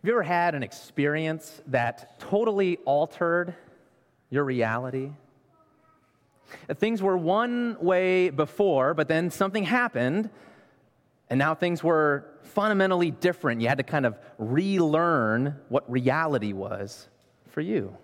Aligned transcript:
Have 0.00 0.08
you 0.08 0.14
ever 0.14 0.22
had 0.22 0.54
an 0.54 0.62
experience 0.62 1.60
that 1.66 2.18
totally 2.18 2.78
altered 2.86 3.54
your 4.30 4.44
reality? 4.44 5.10
Things 6.76 7.02
were 7.02 7.18
one 7.18 7.76
way 7.82 8.30
before, 8.30 8.94
but 8.94 9.08
then 9.08 9.30
something 9.30 9.62
happened, 9.62 10.30
and 11.28 11.38
now 11.38 11.54
things 11.54 11.84
were 11.84 12.24
fundamentally 12.44 13.10
different. 13.10 13.60
You 13.60 13.68
had 13.68 13.76
to 13.76 13.84
kind 13.84 14.06
of 14.06 14.16
relearn 14.38 15.56
what 15.68 15.90
reality 15.90 16.54
was 16.54 17.06
for 17.48 17.60
you. 17.60 17.94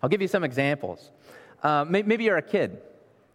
I'll 0.00 0.08
give 0.08 0.22
you 0.22 0.28
some 0.28 0.44
examples. 0.44 1.10
Uh, 1.64 1.84
maybe 1.88 2.22
you're 2.22 2.36
a 2.36 2.42
kid, 2.42 2.80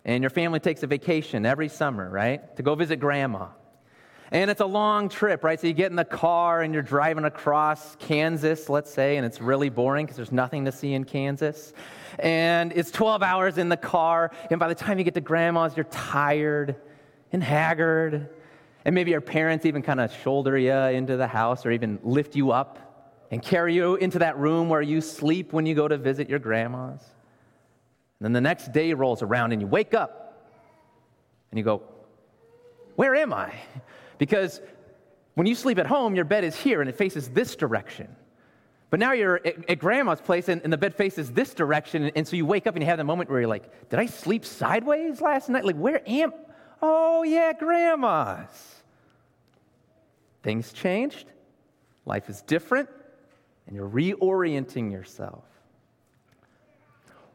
and 0.05 0.23
your 0.23 0.29
family 0.29 0.61
takes 0.61 0.83
a 0.83 0.88
vacation 0.88 1.45
every 1.45 1.67
summer, 1.67 2.09
right, 2.09 2.55
to 2.55 2.63
go 2.63 2.75
visit 2.75 3.01
grandma. 3.01 3.47
And 4.34 4.50
it's 4.50 4.61
a 4.61 4.65
long 4.65 5.09
trip, 5.09 5.44
right? 5.44 5.59
So 5.62 5.67
you 5.67 5.73
get 5.73 5.91
in 5.91 5.95
the 5.95 6.03
car 6.03 6.63
and 6.63 6.73
you're 6.73 6.81
driving 6.81 7.23
across 7.23 7.95
Kansas, 7.98 8.67
let's 8.67 8.91
say, 8.91 9.17
and 9.17 9.26
it's 9.27 9.40
really 9.40 9.70
boring 9.70 10.07
because 10.07 10.17
there's 10.17 10.31
nothing 10.31 10.66
to 10.66 10.71
see 10.71 10.94
in 10.94 11.03
Kansas. 11.03 11.71
And 12.17 12.73
it's 12.76 12.90
12 12.90 13.21
hours 13.21 13.59
in 13.59 13.70
the 13.70 13.77
car, 13.77 14.31
and 14.49 14.59
by 14.59 14.67
the 14.67 14.76
time 14.76 14.98
you 14.98 15.04
get 15.04 15.13
to 15.13 15.21
grandma's, 15.21 15.77
you're 15.77 15.84
tired 15.85 16.76
and 17.31 17.43
haggard. 17.43 18.27
And 18.85 18.95
maybe 18.95 19.12
your 19.12 19.21
parents 19.21 19.67
even 19.67 19.84
kind 19.84 19.99
of 19.99 20.12
shoulder 20.12 20.57
you 20.57 20.73
into 20.73 21.15
the 21.15 21.27
house 21.27 21.63
or 21.63 21.71
even 21.71 21.99
lift 22.02 22.35
you 22.35 22.52
up 22.52 23.27
and 23.29 23.40
carry 23.40 23.76
you 23.76 23.98
into 23.98 24.18
that 24.20 24.35
room 24.40 24.68
where 24.68 24.81
you 24.81 24.99
sleep 24.99 25.54
when 25.54 25.68
you 25.68 25.76
go 25.76 25.88
to 25.88 25.95
visit 25.95 26.27
your 26.27 26.40
grandma's. 26.40 27.04
And 28.20 28.26
then 28.26 28.34
the 28.34 28.41
next 28.41 28.71
day 28.71 28.93
rolls 28.95 29.21
around 29.21 29.52
and 29.52 29.62
you 29.62 29.68
wake 29.68 29.93
up 29.93 30.49
and 31.52 31.59
you 31.59 31.63
go, 31.63 31.84
Where 32.95 33.13
am 33.13 33.31
I? 33.31 33.54
Because 34.23 34.62
when 35.34 35.48
you 35.48 35.54
sleep 35.54 35.77
at 35.80 35.86
home, 35.86 36.16
your 36.16 36.23
bed 36.23 36.45
is 36.45 36.55
here 36.55 36.80
and 36.80 36.90
it 36.90 36.95
faces 36.95 37.27
this 37.27 37.57
direction. 37.57 38.07
But 38.90 39.02
now 39.02 39.12
you're 39.12 39.46
at, 39.46 39.70
at 39.70 39.80
grandma's 39.80 40.21
place 40.21 40.48
and, 40.48 40.62
and, 40.62 40.71
the 40.71 40.77
bed 40.77 40.96
faces 40.96 41.30
this 41.34 41.54
direction. 41.54 42.04
And, 42.04 42.13
and 42.15 42.26
so 42.26 42.38
you 42.38 42.46
wake 42.46 42.65
up 42.65 42.74
and 42.74 42.82
you 42.82 42.90
have 42.90 42.99
the 42.99 43.04
moment 43.04 43.30
where 43.30 43.41
you're 43.41 43.49
like, 43.49 43.90
did 43.90 43.99
I 43.99 44.05
sleep 44.05 44.46
sideways 44.46 45.20
last 45.20 45.49
night? 45.49 45.65
Like, 45.65 45.76
where 45.76 46.02
am 46.07 46.32
Oh, 46.82 47.24
yeah, 47.24 47.52
grandma's. 47.52 48.48
Things 50.41 50.71
changed. 50.71 51.26
Life 52.05 52.30
is 52.30 52.43
different. 52.43 52.87
And 53.68 53.76
you're 53.76 53.90
reorienting 53.90 54.90
yourself. 54.90 55.43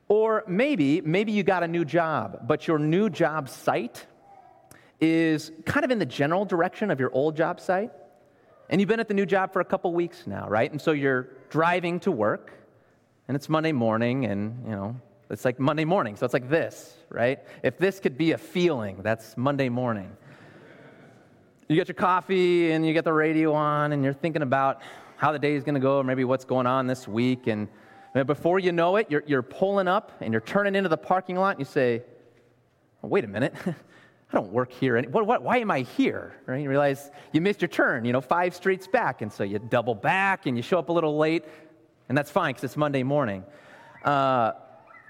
Or 0.09 0.43
maybe, 0.49 1.03
maybe 1.03 1.33
you 1.33 1.43
got 1.43 1.63
a 1.63 1.69
new 1.69 1.85
job, 1.85 2.47
but 2.49 2.67
your 2.67 2.79
new 2.79 3.11
job 3.11 3.51
site 3.51 4.07
is 5.01 5.53
kind 5.65 5.85
of 5.85 5.91
in 5.91 5.99
the 5.99 6.07
general 6.07 6.45
direction 6.45 6.91
of 6.91 6.99
your 6.99 7.13
old 7.13 7.37
job 7.37 7.61
site. 7.61 7.91
And 8.71 8.81
you've 8.81 8.89
been 8.89 9.01
at 9.01 9.09
the 9.09 9.15
new 9.15 9.27
job 9.27 9.53
for 9.53 9.61
a 9.61 9.65
couple 9.65 9.93
weeks 9.93 10.27
now, 10.27 10.49
right? 10.49 10.71
And 10.71 10.81
so 10.81 10.93
you're 10.93 11.29
driving 11.49 12.01
to 12.01 12.13
work, 12.13 12.53
and 13.27 13.35
it's 13.35 13.49
Monday 13.49 13.73
morning, 13.73 14.27
and, 14.27 14.63
you 14.65 14.73
know, 14.73 15.01
it's 15.31 15.45
like 15.45 15.59
Monday 15.59 15.85
morning. 15.85 16.17
So 16.17 16.25
it's 16.25 16.35
like 16.35 16.49
this, 16.51 16.97
right? 17.09 17.39
If 17.63 17.79
this 17.79 18.01
could 18.01 18.19
be 18.19 18.33
a 18.33 18.39
feeling, 18.39 19.03
that's 19.03 19.37
Monday 19.37 19.69
morning. 19.69 20.15
You 21.69 21.77
get 21.77 21.89
your 21.89 21.95
coffee, 21.95 22.73
and 22.73 22.87
you 22.87 22.93
get 22.93 23.05
the 23.05 23.13
radio 23.13 23.55
on, 23.55 23.93
and 23.93 24.05
you're 24.05 24.13
thinking 24.13 24.43
about 24.43 24.83
how 25.17 25.33
the 25.33 25.39
day 25.39 25.55
is 25.55 25.65
going 25.65 25.75
to 25.75 25.81
go, 25.81 25.99
or 25.99 26.05
maybe 26.05 26.25
what's 26.25 26.45
going 26.45 26.67
on 26.67 26.87
this 26.87 27.09
week. 27.09 27.47
And 27.47 27.69
before 28.27 28.59
you 28.59 28.73
know 28.73 28.97
it, 28.97 29.07
you're, 29.11 29.25
you're 29.27 29.43
pulling 29.43 29.89
up, 29.89 30.13
and 30.21 30.33
you're 30.33 30.41
turning 30.41 30.75
into 30.75 30.89
the 30.89 30.97
parking 30.97 31.37
lot, 31.37 31.57
and 31.57 31.61
you 31.61 31.65
say, 31.65 32.03
oh, 33.03 33.09
wait 33.09 33.25
a 33.25 33.29
minute. 33.29 33.55
I 34.31 34.37
don't 34.37 34.53
work 34.53 34.73
here. 34.73 35.01
What, 35.05 35.27
what, 35.27 35.43
why 35.43 35.59
am 35.59 35.71
I 35.71 35.81
here? 35.81 36.35
Right? 36.47 36.63
You 36.63 36.69
realize 36.69 37.11
you 37.33 37.41
missed 37.41 37.63
your 37.63 37.69
turn, 37.69 38.05
you 38.05 38.13
know, 38.13 38.21
five 38.21 38.55
streets 38.55 38.87
back. 38.87 39.23
And 39.23 39.33
so 39.33 39.43
you 39.43 39.59
double 39.59 39.95
back 39.95 40.45
and 40.47 40.57
you 40.57 40.63
show 40.63 40.79
up 40.79 40.91
a 40.91 40.93
little 40.93 41.17
late, 41.17 41.45
and 42.09 42.19
that's 42.19 42.31
fine 42.31 42.53
because 42.53 42.65
it's 42.65 42.77
Monday 42.77 43.03
morning. 43.03 43.43
Uh, 44.05 44.53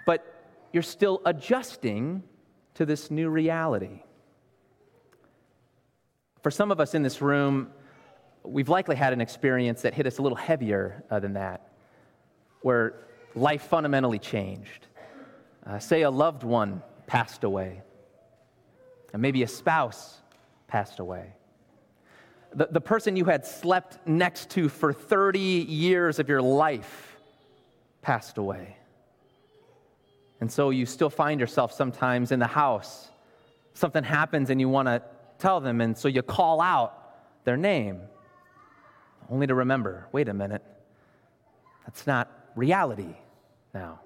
but 0.07 0.25
you're 0.73 0.85
still 0.85 1.21
adjusting 1.25 2.23
to 2.75 2.87
this 2.87 3.11
new 3.11 3.29
reality. 3.29 4.03
For 6.43 6.53
some 6.53 6.71
of 6.71 6.79
us 6.79 6.95
in 6.95 7.03
this 7.03 7.21
room, 7.21 7.73
we've 8.45 8.69
likely 8.69 8.95
had 8.95 9.13
an 9.13 9.21
experience 9.21 9.83
that 9.83 9.95
hit 9.95 10.07
us 10.07 10.19
a 10.19 10.23
little 10.23 10.37
heavier 10.37 11.03
uh, 11.11 11.19
than 11.19 11.33
that, 11.33 11.73
where 12.63 12.95
life 13.35 13.63
fundamentally 13.63 14.21
changed. 14.21 14.87
Uh, 15.67 15.81
say 15.81 16.03
a 16.03 16.11
loved 16.11 16.45
one 16.45 16.83
passed 17.09 17.43
away 17.43 17.83
and 19.13 19.23
maybe 19.23 19.43
a 19.43 19.49
spouse 19.49 20.19
passed 20.67 20.99
away. 20.99 21.33
The, 22.55 22.69
the 22.71 22.81
person 22.81 23.17
you 23.17 23.25
had 23.25 23.47
slept 23.47 24.07
next 24.07 24.51
to 24.51 24.69
for 24.69 24.93
30 24.93 25.39
years 25.39 26.19
of 26.19 26.29
your 26.29 26.43
life 26.43 27.19
passed 28.03 28.39
away. 28.39 28.77
And 30.41 30.51
so 30.51 30.71
you 30.71 30.87
still 30.87 31.11
find 31.11 31.41
yourself 31.41 31.73
sometimes 31.73 32.33
in 32.33 32.39
the 32.39 32.47
house. 32.47 33.09
Something 33.75 34.05
happens 34.05 34.51
and 34.51 34.61
you 34.61 34.69
want 34.69 34.89
to 34.89 35.03
tell 35.39 35.61
them, 35.61 35.81
and 35.81 35.97
so 35.97 36.09
you 36.09 36.23
call 36.23 36.61
out 36.61 37.45
their 37.45 37.57
name, 37.57 38.01
only 39.31 39.47
to 39.47 39.55
remember 39.55 40.07
wait 40.13 40.29
a 40.29 40.35
minute, 40.35 40.63
that's 41.85 42.07
not 42.07 42.51
reality 42.57 43.15
now. 43.73 44.01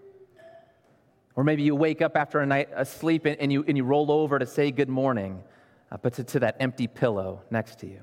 Or 1.34 1.44
maybe 1.44 1.62
you 1.62 1.74
wake 1.74 2.02
up 2.02 2.16
after 2.16 2.40
a 2.40 2.46
night 2.46 2.68
asleep 2.74 3.24
and, 3.24 3.36
and 3.38 3.52
you, 3.52 3.64
and 3.66 3.76
you 3.76 3.84
roll 3.84 4.10
over 4.10 4.38
to 4.38 4.46
say 4.46 4.70
good 4.70 4.88
morning, 4.88 5.42
uh, 5.90 5.96
but 6.02 6.14
to, 6.14 6.24
to 6.24 6.40
that 6.40 6.56
empty 6.60 6.86
pillow 6.86 7.42
next 7.50 7.78
to 7.80 7.86
you. 7.86 8.00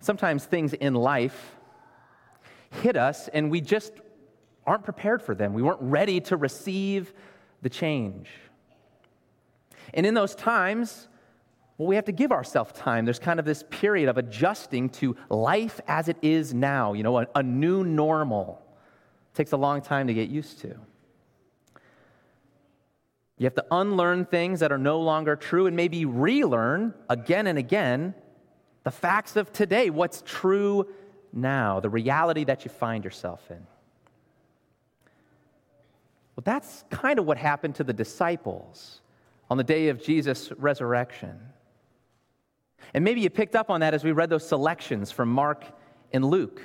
Sometimes 0.00 0.44
things 0.44 0.72
in 0.74 0.94
life 0.94 1.56
hit 2.82 2.96
us 2.96 3.28
and 3.28 3.50
we 3.50 3.60
just 3.60 3.92
aren't 4.66 4.84
prepared 4.84 5.22
for 5.22 5.34
them. 5.34 5.52
We 5.52 5.62
weren't 5.62 5.82
ready 5.82 6.20
to 6.22 6.36
receive 6.36 7.12
the 7.62 7.68
change. 7.68 8.28
And 9.92 10.06
in 10.06 10.14
those 10.14 10.34
times, 10.34 11.08
well, 11.76 11.88
we 11.88 11.96
have 11.96 12.04
to 12.06 12.12
give 12.12 12.32
ourselves 12.32 12.72
time. 12.72 13.04
There's 13.04 13.18
kind 13.18 13.38
of 13.38 13.44
this 13.44 13.64
period 13.68 14.08
of 14.08 14.16
adjusting 14.16 14.90
to 14.90 15.16
life 15.28 15.80
as 15.88 16.08
it 16.08 16.16
is 16.22 16.54
now, 16.54 16.92
you 16.92 17.02
know, 17.02 17.18
a, 17.18 17.26
a 17.34 17.42
new 17.42 17.84
normal. 17.84 18.63
Takes 19.34 19.52
a 19.52 19.56
long 19.56 19.82
time 19.82 20.06
to 20.06 20.14
get 20.14 20.28
used 20.28 20.60
to. 20.60 20.74
You 23.36 23.44
have 23.44 23.54
to 23.56 23.66
unlearn 23.70 24.26
things 24.26 24.60
that 24.60 24.70
are 24.70 24.78
no 24.78 25.00
longer 25.00 25.34
true 25.34 25.66
and 25.66 25.76
maybe 25.76 26.04
relearn 26.04 26.94
again 27.08 27.46
and 27.48 27.58
again 27.58 28.14
the 28.84 28.90
facts 28.90 29.34
of 29.36 29.52
today, 29.52 29.90
what's 29.90 30.22
true 30.24 30.86
now, 31.32 31.80
the 31.80 31.88
reality 31.88 32.44
that 32.44 32.64
you 32.64 32.70
find 32.70 33.04
yourself 33.04 33.42
in. 33.50 33.66
Well, 36.36 36.42
that's 36.44 36.84
kind 36.90 37.18
of 37.18 37.26
what 37.26 37.38
happened 37.38 37.74
to 37.76 37.84
the 37.84 37.92
disciples 37.92 39.00
on 39.50 39.56
the 39.56 39.64
day 39.64 39.88
of 39.88 40.02
Jesus' 40.02 40.52
resurrection. 40.52 41.38
And 42.92 43.04
maybe 43.04 43.20
you 43.20 43.30
picked 43.30 43.56
up 43.56 43.70
on 43.70 43.80
that 43.80 43.94
as 43.94 44.04
we 44.04 44.12
read 44.12 44.30
those 44.30 44.46
selections 44.46 45.10
from 45.10 45.28
Mark 45.28 45.64
and 46.12 46.24
Luke. 46.24 46.60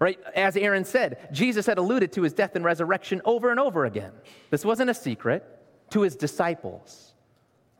Right? 0.00 0.18
As 0.34 0.56
Aaron 0.56 0.84
said, 0.84 1.28
Jesus 1.30 1.66
had 1.66 1.76
alluded 1.76 2.10
to 2.12 2.22
his 2.22 2.32
death 2.32 2.56
and 2.56 2.64
resurrection 2.64 3.20
over 3.26 3.50
and 3.50 3.60
over 3.60 3.84
again. 3.84 4.12
This 4.48 4.64
wasn't 4.64 4.88
a 4.88 4.94
secret 4.94 5.46
to 5.90 6.00
his 6.00 6.16
disciples. 6.16 7.12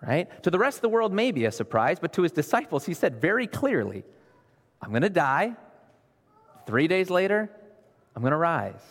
Right? 0.06 0.42
To 0.42 0.50
the 0.50 0.58
rest 0.58 0.78
of 0.78 0.82
the 0.82 0.90
world, 0.90 1.12
maybe 1.14 1.46
a 1.46 1.52
surprise, 1.52 1.98
but 1.98 2.12
to 2.14 2.22
his 2.22 2.32
disciples, 2.32 2.84
he 2.84 2.94
said 2.94 3.20
very 3.20 3.46
clearly, 3.46 4.04
I'm 4.82 4.90
going 4.90 5.02
to 5.02 5.10
die. 5.10 5.56
Three 6.66 6.88
days 6.88 7.10
later, 7.10 7.50
I'm 8.14 8.22
going 8.22 8.32
to 8.32 8.36
rise. 8.36 8.82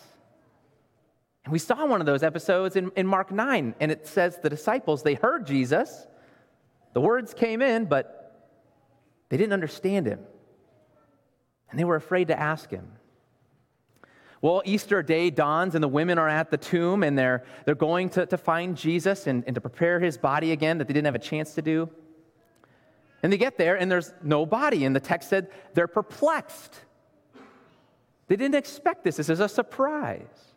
And 1.44 1.52
we 1.52 1.58
saw 1.58 1.86
one 1.86 2.00
of 2.00 2.06
those 2.06 2.22
episodes 2.22 2.76
in, 2.76 2.90
in 2.96 3.06
Mark 3.06 3.30
9, 3.30 3.74
and 3.80 3.92
it 3.92 4.06
says 4.06 4.38
the 4.42 4.50
disciples, 4.50 5.02
they 5.02 5.14
heard 5.14 5.46
Jesus, 5.46 6.06
the 6.94 7.00
words 7.00 7.32
came 7.32 7.62
in, 7.62 7.86
but 7.86 8.50
they 9.28 9.36
didn't 9.36 9.52
understand 9.52 10.06
him. 10.06 10.20
And 11.70 11.78
they 11.78 11.84
were 11.84 11.96
afraid 11.96 12.28
to 12.28 12.38
ask 12.38 12.70
him. 12.70 12.86
Well, 14.42 14.62
Easter 14.64 15.02
day 15.02 15.28
dawns 15.28 15.74
and 15.74 15.84
the 15.84 15.88
women 15.88 16.18
are 16.18 16.28
at 16.28 16.50
the 16.50 16.56
tomb 16.56 17.02
and 17.02 17.18
they're, 17.18 17.44
they're 17.66 17.74
going 17.74 18.08
to, 18.10 18.24
to 18.26 18.38
find 18.38 18.76
Jesus 18.76 19.26
and, 19.26 19.44
and 19.46 19.54
to 19.54 19.60
prepare 19.60 20.00
his 20.00 20.16
body 20.16 20.52
again 20.52 20.78
that 20.78 20.88
they 20.88 20.94
didn't 20.94 21.06
have 21.06 21.14
a 21.14 21.18
chance 21.18 21.54
to 21.54 21.62
do. 21.62 21.90
And 23.22 23.30
they 23.30 23.36
get 23.36 23.58
there 23.58 23.76
and 23.76 23.90
there's 23.90 24.14
no 24.22 24.46
body. 24.46 24.86
And 24.86 24.96
the 24.96 25.00
text 25.00 25.28
said 25.28 25.48
they're 25.74 25.86
perplexed. 25.86 26.80
They 28.28 28.36
didn't 28.36 28.54
expect 28.54 29.04
this. 29.04 29.16
This 29.16 29.28
is 29.28 29.40
a 29.40 29.48
surprise. 29.48 30.54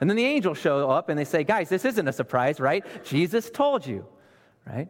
And 0.00 0.10
then 0.10 0.16
the 0.16 0.24
angels 0.24 0.58
show 0.58 0.90
up 0.90 1.08
and 1.08 1.18
they 1.18 1.24
say, 1.24 1.44
Guys, 1.44 1.68
this 1.68 1.84
isn't 1.84 2.08
a 2.08 2.12
surprise, 2.12 2.58
right? 2.58 2.84
Jesus 3.04 3.50
told 3.50 3.86
you, 3.86 4.04
right? 4.66 4.88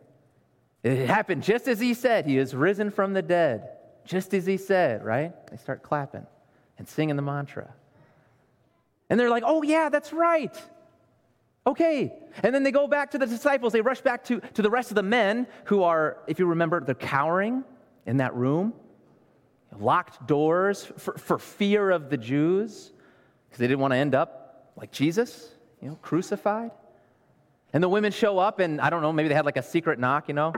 It 0.82 1.08
happened 1.08 1.42
just 1.42 1.68
as 1.68 1.80
he 1.80 1.94
said. 1.94 2.26
He 2.26 2.38
is 2.38 2.54
risen 2.54 2.90
from 2.90 3.12
the 3.12 3.22
dead, 3.22 3.68
just 4.04 4.32
as 4.34 4.46
he 4.46 4.56
said, 4.56 5.04
right? 5.04 5.32
They 5.50 5.56
start 5.56 5.82
clapping 5.82 6.26
and 6.78 6.88
singing 6.88 7.16
the 7.16 7.22
mantra. 7.22 7.74
And 9.08 9.18
they're 9.18 9.30
like, 9.30 9.44
oh, 9.46 9.62
yeah, 9.62 9.88
that's 9.88 10.12
right. 10.12 10.56
Okay. 11.66 12.12
And 12.42 12.54
then 12.54 12.62
they 12.62 12.72
go 12.72 12.86
back 12.86 13.10
to 13.12 13.18
the 13.18 13.26
disciples. 13.26 13.72
They 13.72 13.80
rush 13.80 14.00
back 14.00 14.24
to, 14.24 14.40
to 14.40 14.62
the 14.62 14.70
rest 14.70 14.90
of 14.90 14.94
the 14.94 15.02
men 15.02 15.46
who 15.64 15.82
are, 15.82 16.18
if 16.26 16.38
you 16.38 16.46
remember, 16.46 16.80
they're 16.80 16.94
cowering 16.94 17.64
in 18.06 18.18
that 18.18 18.34
room. 18.34 18.72
locked 19.78 20.26
doors 20.26 20.84
for, 20.96 21.18
for 21.18 21.38
fear 21.38 21.90
of 21.90 22.08
the 22.08 22.16
Jews 22.16 22.92
because 23.48 23.58
they 23.58 23.66
didn't 23.66 23.80
want 23.80 23.92
to 23.92 23.98
end 23.98 24.14
up 24.14 24.72
like 24.76 24.92
Jesus, 24.92 25.50
you 25.80 25.88
know, 25.88 25.96
crucified. 26.02 26.70
And 27.72 27.82
the 27.82 27.88
women 27.88 28.12
show 28.12 28.38
up, 28.38 28.58
and 28.58 28.80
I 28.80 28.90
don't 28.90 29.02
know, 29.02 29.12
maybe 29.12 29.28
they 29.28 29.34
had 29.34 29.44
like 29.44 29.56
a 29.56 29.62
secret 29.62 29.98
knock, 29.98 30.28
you 30.28 30.34
know. 30.34 30.52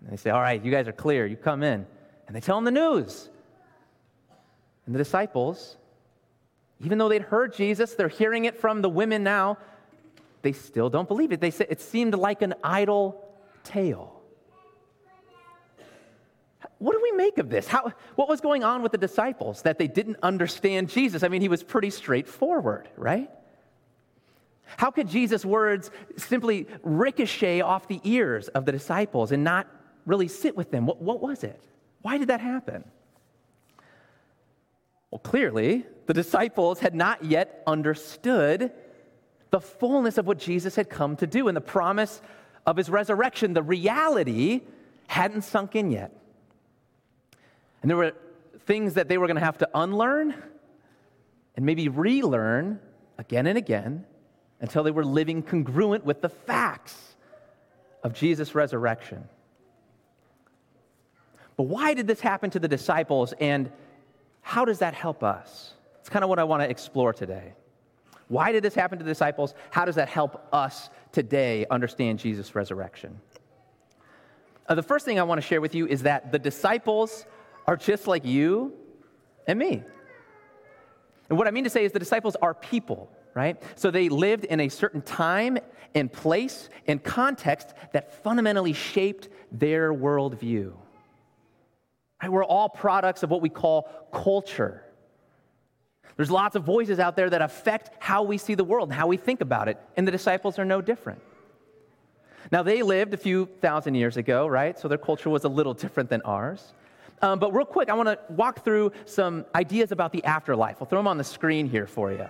And 0.00 0.10
they 0.10 0.16
say, 0.16 0.30
All 0.30 0.40
right, 0.40 0.62
you 0.64 0.70
guys 0.70 0.88
are 0.88 0.92
clear, 0.92 1.26
you 1.26 1.36
come 1.36 1.62
in. 1.62 1.86
And 2.26 2.36
they 2.36 2.40
tell 2.40 2.56
them 2.56 2.64
the 2.64 2.70
news. 2.70 3.28
And 4.86 4.94
the 4.94 4.98
disciples, 4.98 5.76
even 6.82 6.98
though 6.98 7.08
they'd 7.08 7.22
heard 7.22 7.54
Jesus, 7.54 7.94
they're 7.94 8.08
hearing 8.08 8.46
it 8.46 8.58
from 8.58 8.82
the 8.82 8.88
women 8.88 9.22
now, 9.22 9.58
they 10.42 10.52
still 10.52 10.88
don't 10.88 11.08
believe 11.08 11.32
it. 11.32 11.40
They 11.40 11.50
say 11.50 11.66
it 11.68 11.80
seemed 11.80 12.14
like 12.14 12.42
an 12.42 12.54
idle 12.64 13.22
tale. 13.62 14.20
What 16.78 16.92
do 16.92 17.00
we 17.02 17.12
make 17.12 17.36
of 17.36 17.50
this? 17.50 17.66
How, 17.66 17.92
what 18.14 18.28
was 18.28 18.40
going 18.40 18.64
on 18.64 18.82
with 18.82 18.92
the 18.92 18.98
disciples 18.98 19.62
that 19.62 19.78
they 19.78 19.86
didn't 19.86 20.16
understand 20.22 20.88
Jesus? 20.88 21.22
I 21.22 21.28
mean, 21.28 21.42
he 21.42 21.48
was 21.48 21.62
pretty 21.62 21.90
straightforward, 21.90 22.88
right? 22.96 23.30
How 24.78 24.90
could 24.90 25.08
Jesus' 25.08 25.44
words 25.44 25.90
simply 26.16 26.66
ricochet 26.82 27.60
off 27.60 27.86
the 27.88 28.00
ears 28.04 28.48
of 28.48 28.64
the 28.64 28.72
disciples 28.72 29.32
and 29.32 29.44
not 29.44 29.66
really 30.06 30.28
sit 30.28 30.56
with 30.56 30.70
them? 30.70 30.86
What, 30.86 31.02
what 31.02 31.20
was 31.20 31.44
it? 31.44 31.60
Why 32.00 32.16
did 32.16 32.28
that 32.28 32.40
happen? 32.40 32.84
Well, 35.10 35.18
clearly, 35.18 35.86
the 36.06 36.14
disciples 36.14 36.80
had 36.80 36.94
not 36.94 37.24
yet 37.24 37.62
understood 37.66 38.72
the 39.50 39.60
fullness 39.60 40.18
of 40.18 40.26
what 40.26 40.38
Jesus 40.38 40.76
had 40.76 40.88
come 40.88 41.16
to 41.16 41.26
do 41.26 41.48
and 41.48 41.56
the 41.56 41.60
promise 41.60 42.22
of 42.66 42.76
his 42.76 42.88
resurrection. 42.88 43.52
The 43.52 43.62
reality 43.62 44.60
hadn't 45.08 45.42
sunk 45.42 45.74
in 45.74 45.90
yet. 45.90 46.16
And 47.82 47.90
there 47.90 47.96
were 47.96 48.14
things 48.66 48.94
that 48.94 49.08
they 49.08 49.18
were 49.18 49.26
going 49.26 49.38
to 49.38 49.44
have 49.44 49.58
to 49.58 49.68
unlearn 49.74 50.34
and 51.56 51.66
maybe 51.66 51.88
relearn 51.88 52.78
again 53.18 53.46
and 53.46 53.58
again 53.58 54.04
until 54.60 54.84
they 54.84 54.90
were 54.90 55.04
living 55.04 55.42
congruent 55.42 56.04
with 56.04 56.20
the 56.20 56.28
facts 56.28 57.16
of 58.04 58.14
Jesus' 58.14 58.54
resurrection. 58.54 59.28
But 61.56 61.64
why 61.64 61.94
did 61.94 62.06
this 62.06 62.20
happen 62.20 62.50
to 62.50 62.58
the 62.58 62.68
disciples, 62.68 63.34
and 63.40 63.70
how 64.42 64.64
does 64.64 64.78
that 64.78 64.94
help 64.94 65.22
us? 65.22 65.74
It's 66.00 66.08
kind 66.08 66.24
of 66.24 66.28
what 66.28 66.38
I 66.38 66.44
want 66.44 66.62
to 66.62 66.70
explore 66.70 67.12
today. 67.12 67.54
Why 68.28 68.52
did 68.52 68.62
this 68.62 68.74
happen 68.74 68.98
to 68.98 69.04
the 69.04 69.10
disciples? 69.10 69.54
How 69.70 69.84
does 69.84 69.96
that 69.96 70.08
help 70.08 70.46
us 70.52 70.88
today 71.12 71.66
understand 71.70 72.18
Jesus' 72.18 72.54
resurrection? 72.54 73.20
Uh, 74.68 74.76
the 74.76 74.82
first 74.82 75.04
thing 75.04 75.18
I 75.18 75.24
want 75.24 75.40
to 75.40 75.46
share 75.46 75.60
with 75.60 75.74
you 75.74 75.86
is 75.86 76.02
that 76.02 76.30
the 76.30 76.38
disciples 76.38 77.26
are 77.66 77.76
just 77.76 78.06
like 78.06 78.24
you 78.24 78.72
and 79.46 79.58
me. 79.58 79.82
And 81.28 81.38
what 81.38 81.48
I 81.48 81.50
mean 81.50 81.64
to 81.64 81.70
say 81.70 81.84
is 81.84 81.92
the 81.92 81.98
disciples 81.98 82.36
are 82.40 82.54
people 82.54 83.10
right? 83.34 83.60
So 83.76 83.90
they 83.90 84.08
lived 84.08 84.44
in 84.44 84.60
a 84.60 84.68
certain 84.68 85.02
time 85.02 85.58
and 85.94 86.12
place 86.12 86.68
and 86.86 87.02
context 87.02 87.74
that 87.92 88.22
fundamentally 88.22 88.72
shaped 88.72 89.28
their 89.52 89.92
worldview. 89.92 90.72
Right? 92.22 92.30
We're 92.30 92.44
all 92.44 92.68
products 92.68 93.22
of 93.22 93.30
what 93.30 93.42
we 93.42 93.48
call 93.48 93.88
culture. 94.12 94.84
There's 96.16 96.30
lots 96.30 96.54
of 96.54 96.64
voices 96.64 96.98
out 96.98 97.16
there 97.16 97.30
that 97.30 97.40
affect 97.40 97.90
how 97.98 98.22
we 98.22 98.36
see 98.36 98.54
the 98.54 98.64
world 98.64 98.92
how 98.92 99.06
we 99.06 99.16
think 99.16 99.40
about 99.40 99.68
it, 99.68 99.78
and 99.96 100.06
the 100.06 100.12
disciples 100.12 100.58
are 100.58 100.64
no 100.64 100.80
different. 100.82 101.20
Now, 102.52 102.62
they 102.62 102.82
lived 102.82 103.14
a 103.14 103.16
few 103.16 103.46
thousand 103.60 103.94
years 103.94 104.16
ago, 104.16 104.46
right? 104.46 104.78
So 104.78 104.88
their 104.88 104.98
culture 104.98 105.30
was 105.30 105.44
a 105.44 105.48
little 105.48 105.74
different 105.74 106.10
than 106.10 106.20
ours. 106.22 106.72
Um, 107.22 107.38
but 107.38 107.54
real 107.54 107.66
quick, 107.66 107.88
I 107.90 107.94
want 107.94 108.08
to 108.08 108.18
walk 108.30 108.64
through 108.64 108.92
some 109.04 109.44
ideas 109.54 109.92
about 109.92 110.12
the 110.12 110.24
afterlife. 110.24 110.76
I'll 110.80 110.86
throw 110.86 110.98
them 110.98 111.06
on 111.06 111.18
the 111.18 111.24
screen 111.24 111.68
here 111.68 111.86
for 111.86 112.10
you. 112.10 112.26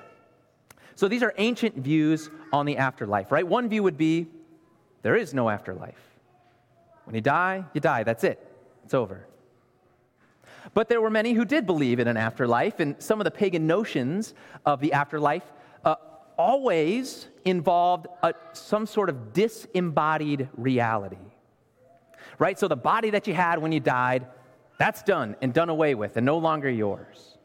So 0.97 1.09
these 1.09 1.23
are 1.23 1.33
ancient 1.39 1.77
views 1.77 2.29
on 2.53 2.67
the 2.67 2.77
afterlife, 2.77 3.33
right? 3.33 3.47
One 3.47 3.69
view 3.69 3.83
would 3.83 3.97
be 3.97 4.27
there 5.03 5.17
is 5.17 5.33
no 5.33 5.49
afterlife. 5.49 6.01
When 7.05 7.15
you 7.15 7.21
die, 7.21 7.65
you 7.73 7.81
die. 7.81 8.03
That's 8.03 8.25
it, 8.25 8.47
it's 8.85 8.95
over. 8.95 9.27
But 10.75 10.89
there 10.89 11.01
were 11.01 11.11
many 11.11 11.33
who 11.33 11.45
did 11.45 11.67
believe 11.67 11.99
in 11.99 12.09
an 12.09 12.17
afterlife, 12.17 12.81
and 12.81 12.95
some 13.03 13.21
of 13.21 13.25
the 13.25 13.31
pagan 13.31 13.67
notions 13.67 14.35
of 14.67 14.81
the 14.81 14.93
afterlife 14.93 15.45
uh, 15.85 15.97
always 16.37 17.29
involved 17.45 18.07
a, 18.23 18.35
some 18.53 18.87
sort 18.87 19.09
of 19.09 19.33
disembodied 19.33 20.49
reality. 20.57 21.17
Right? 22.39 22.59
So 22.59 22.69
the 22.69 22.77
body 22.77 23.11
that 23.11 23.27
you 23.27 23.35
had 23.35 23.59
when 23.59 23.73
you 23.73 23.81
died, 23.81 24.27
that's 24.79 25.03
done 25.03 25.37
and 25.43 25.53
done 25.53 25.69
away 25.69 25.95
with 25.95 26.17
and 26.17 26.25
no 26.25 26.39
longer 26.39 26.71
yours. 26.71 27.37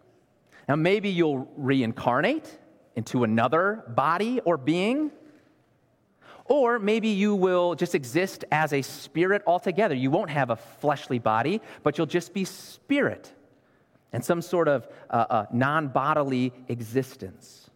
Now, 0.69 0.75
maybe 0.75 1.09
you'll 1.09 1.47
reincarnate 1.57 2.59
into 2.95 3.23
another 3.23 3.83
body 3.89 4.39
or 4.45 4.57
being. 4.57 5.11
Or 6.45 6.77
maybe 6.77 7.09
you 7.09 7.33
will 7.33 7.75
just 7.75 7.95
exist 7.95 8.45
as 8.51 8.71
a 8.71 8.81
spirit 8.81 9.41
altogether. 9.47 9.95
You 9.95 10.11
won't 10.11 10.29
have 10.29 10.51
a 10.51 10.55
fleshly 10.55 11.19
body, 11.19 11.61
but 11.83 11.97
you'll 11.97 12.07
just 12.07 12.33
be 12.33 12.45
spirit 12.45 13.31
and 14.13 14.23
some 14.23 14.41
sort 14.41 14.67
of 14.67 14.87
uh, 15.09 15.25
uh, 15.29 15.45
non 15.51 15.87
bodily 15.87 16.53
existence. 16.67 17.69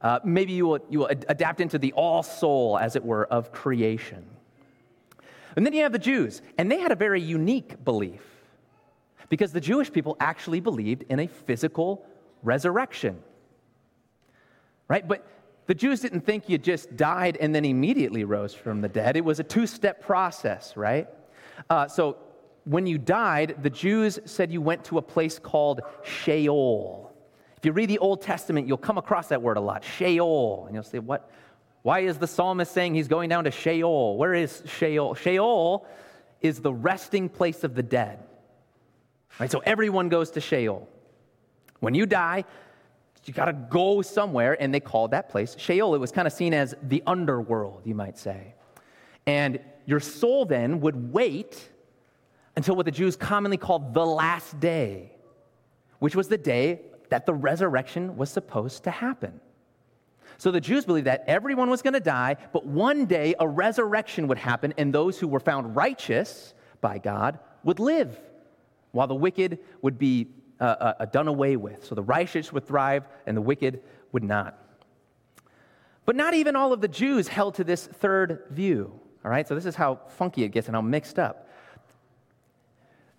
Uh, 0.00 0.20
maybe 0.24 0.52
you 0.52 0.66
will, 0.66 0.78
you 0.88 1.00
will 1.00 1.10
ad- 1.10 1.26
adapt 1.28 1.60
into 1.60 1.78
the 1.78 1.92
all 1.92 2.22
soul, 2.22 2.78
as 2.78 2.96
it 2.96 3.04
were, 3.04 3.26
of 3.26 3.52
creation. 3.52 4.24
And 5.56 5.66
then 5.66 5.72
you 5.72 5.82
have 5.82 5.92
the 5.92 5.98
Jews, 5.98 6.42
and 6.56 6.70
they 6.70 6.78
had 6.78 6.92
a 6.92 6.96
very 6.96 7.20
unique 7.20 7.84
belief 7.84 8.22
because 9.28 9.52
the 9.52 9.60
Jewish 9.60 9.92
people 9.92 10.16
actually 10.20 10.60
believed 10.60 11.04
in 11.10 11.20
a 11.20 11.26
physical 11.26 12.06
resurrection 12.42 13.22
right? 14.90 15.06
But 15.06 15.24
the 15.70 15.74
Jews 15.76 16.00
didn't 16.00 16.22
think 16.22 16.48
you 16.48 16.58
just 16.58 16.96
died 16.96 17.38
and 17.40 17.54
then 17.54 17.64
immediately 17.64 18.24
rose 18.24 18.52
from 18.52 18.80
the 18.80 18.88
dead. 18.88 19.16
It 19.16 19.24
was 19.24 19.38
a 19.38 19.44
two 19.44 19.68
step 19.68 20.02
process, 20.02 20.76
right? 20.76 21.06
Uh, 21.70 21.86
so 21.86 22.16
when 22.64 22.88
you 22.88 22.98
died, 22.98 23.54
the 23.62 23.70
Jews 23.70 24.18
said 24.24 24.50
you 24.50 24.60
went 24.60 24.82
to 24.86 24.98
a 24.98 25.02
place 25.02 25.38
called 25.38 25.82
Sheol. 26.02 27.12
If 27.56 27.64
you 27.64 27.70
read 27.70 27.88
the 27.88 27.98
Old 27.98 28.20
Testament, 28.20 28.66
you'll 28.66 28.78
come 28.78 28.98
across 28.98 29.28
that 29.28 29.42
word 29.42 29.58
a 29.58 29.60
lot, 29.60 29.84
Sheol. 29.84 30.64
And 30.66 30.74
you'll 30.74 30.82
say, 30.82 30.98
what? 30.98 31.30
Why 31.82 32.00
is 32.00 32.18
the 32.18 32.26
psalmist 32.26 32.72
saying 32.72 32.96
he's 32.96 33.06
going 33.06 33.28
down 33.28 33.44
to 33.44 33.52
Sheol? 33.52 34.16
Where 34.16 34.34
is 34.34 34.64
Sheol? 34.66 35.14
Sheol 35.14 35.86
is 36.40 36.58
the 36.58 36.72
resting 36.72 37.28
place 37.28 37.62
of 37.62 37.76
the 37.76 37.84
dead. 37.84 38.18
Right? 39.38 39.48
So 39.48 39.60
everyone 39.60 40.08
goes 40.08 40.32
to 40.32 40.40
Sheol. 40.40 40.88
When 41.78 41.94
you 41.94 42.06
die, 42.06 42.44
you 43.24 43.34
got 43.34 43.46
to 43.46 43.52
go 43.52 44.02
somewhere, 44.02 44.60
and 44.60 44.72
they 44.72 44.80
called 44.80 45.10
that 45.10 45.28
place 45.28 45.54
Sheol. 45.58 45.94
It 45.94 45.98
was 45.98 46.10
kind 46.10 46.26
of 46.26 46.32
seen 46.32 46.54
as 46.54 46.74
the 46.82 47.02
underworld, 47.06 47.82
you 47.84 47.94
might 47.94 48.18
say. 48.18 48.54
And 49.26 49.60
your 49.86 50.00
soul 50.00 50.44
then 50.44 50.80
would 50.80 51.12
wait 51.12 51.68
until 52.56 52.76
what 52.76 52.86
the 52.86 52.92
Jews 52.92 53.16
commonly 53.16 53.56
called 53.56 53.94
the 53.94 54.04
last 54.04 54.58
day, 54.58 55.12
which 55.98 56.16
was 56.16 56.28
the 56.28 56.38
day 56.38 56.80
that 57.10 57.26
the 57.26 57.34
resurrection 57.34 58.16
was 58.16 58.30
supposed 58.30 58.84
to 58.84 58.90
happen. 58.90 59.40
So 60.38 60.50
the 60.50 60.60
Jews 60.60 60.86
believed 60.86 61.06
that 61.06 61.24
everyone 61.26 61.68
was 61.68 61.82
going 61.82 61.94
to 61.94 62.00
die, 62.00 62.36
but 62.52 62.64
one 62.64 63.04
day 63.04 63.34
a 63.38 63.46
resurrection 63.46 64.26
would 64.28 64.38
happen, 64.38 64.72
and 64.78 64.92
those 64.92 65.18
who 65.18 65.28
were 65.28 65.40
found 65.40 65.76
righteous 65.76 66.54
by 66.80 66.98
God 66.98 67.38
would 67.62 67.78
live, 67.78 68.18
while 68.92 69.06
the 69.06 69.14
wicked 69.14 69.58
would 69.82 69.98
be 69.98 70.28
uh, 70.60 70.64
uh, 70.64 70.94
uh, 71.00 71.04
done 71.06 71.26
away 71.26 71.56
with. 71.56 71.84
So 71.86 71.94
the 71.94 72.02
righteous 72.02 72.52
would 72.52 72.66
thrive 72.66 73.04
and 73.26 73.36
the 73.36 73.40
wicked 73.40 73.82
would 74.12 74.22
not. 74.22 74.58
But 76.04 76.16
not 76.16 76.34
even 76.34 76.56
all 76.56 76.72
of 76.72 76.80
the 76.80 76.88
Jews 76.88 77.28
held 77.28 77.54
to 77.54 77.64
this 77.64 77.86
third 77.86 78.44
view. 78.50 78.92
All 79.24 79.30
right, 79.30 79.46
so 79.46 79.54
this 79.54 79.66
is 79.66 79.74
how 79.74 80.00
funky 80.08 80.44
it 80.44 80.48
gets 80.48 80.66
and 80.66 80.74
how 80.74 80.80
mixed 80.80 81.18
up. 81.18 81.48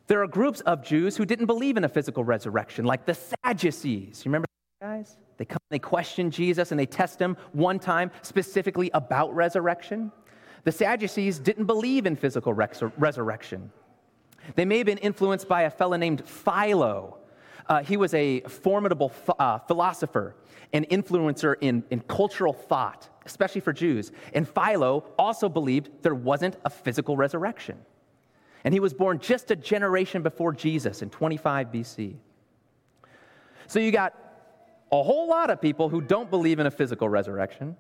There 0.07 0.21
are 0.21 0.27
groups 0.27 0.60
of 0.62 0.83
Jews 0.83 1.15
who 1.15 1.25
didn't 1.25 1.45
believe 1.45 1.77
in 1.77 1.83
a 1.83 1.89
physical 1.89 2.24
resurrection, 2.24 2.86
like 2.86 3.05
the 3.05 3.15
Sadducees. 3.15 4.25
You 4.25 4.29
remember 4.29 4.48
those 4.81 4.88
guys? 4.88 5.17
They 5.38 5.45
come, 5.45 5.60
and 5.69 5.75
they 5.75 5.79
question 5.79 6.31
Jesus, 6.31 6.71
and 6.71 6.79
they 6.79 6.86
test 6.86 7.19
him 7.19 7.38
one 7.53 7.79
time 7.79 8.12
specifically 8.21 8.91
about 8.93 9.33
resurrection. 9.33 10.12
The 10.63 10.71
Sadducees 10.71 11.39
didn't 11.39 11.65
believe 11.65 12.05
in 12.05 12.15
physical 12.15 12.53
resurrection. 12.53 13.71
They 14.55 14.65
may 14.65 14.77
have 14.77 14.86
been 14.86 14.98
influenced 14.98 15.48
by 15.48 15.63
a 15.63 15.69
fellow 15.69 15.98
named 15.98 16.27
Philo, 16.27 17.17
uh, 17.71 17.81
he 17.81 17.95
was 17.95 18.13
a 18.13 18.41
formidable 18.41 19.13
uh, 19.39 19.57
philosopher 19.59 20.35
and 20.73 20.85
influencer 20.89 21.55
in, 21.61 21.81
in 21.89 22.01
cultural 22.01 22.51
thought, 22.51 23.07
especially 23.25 23.61
for 23.61 23.71
Jews. 23.71 24.11
And 24.33 24.45
Philo 24.45 25.05
also 25.17 25.47
believed 25.47 25.89
there 26.01 26.13
wasn't 26.13 26.57
a 26.65 26.69
physical 26.69 27.15
resurrection. 27.15 27.77
And 28.65 28.73
he 28.73 28.81
was 28.81 28.93
born 28.93 29.19
just 29.19 29.51
a 29.51 29.55
generation 29.55 30.21
before 30.21 30.51
Jesus 30.51 31.01
in 31.01 31.09
25 31.09 31.71
BC. 31.71 32.15
So 33.67 33.79
you 33.79 33.93
got 33.93 34.15
a 34.91 35.01
whole 35.01 35.29
lot 35.29 35.49
of 35.49 35.61
people 35.61 35.87
who 35.87 36.01
don't 36.01 36.29
believe 36.29 36.59
in 36.59 36.65
a 36.65 36.71
physical 36.71 37.07
resurrection. 37.07 37.77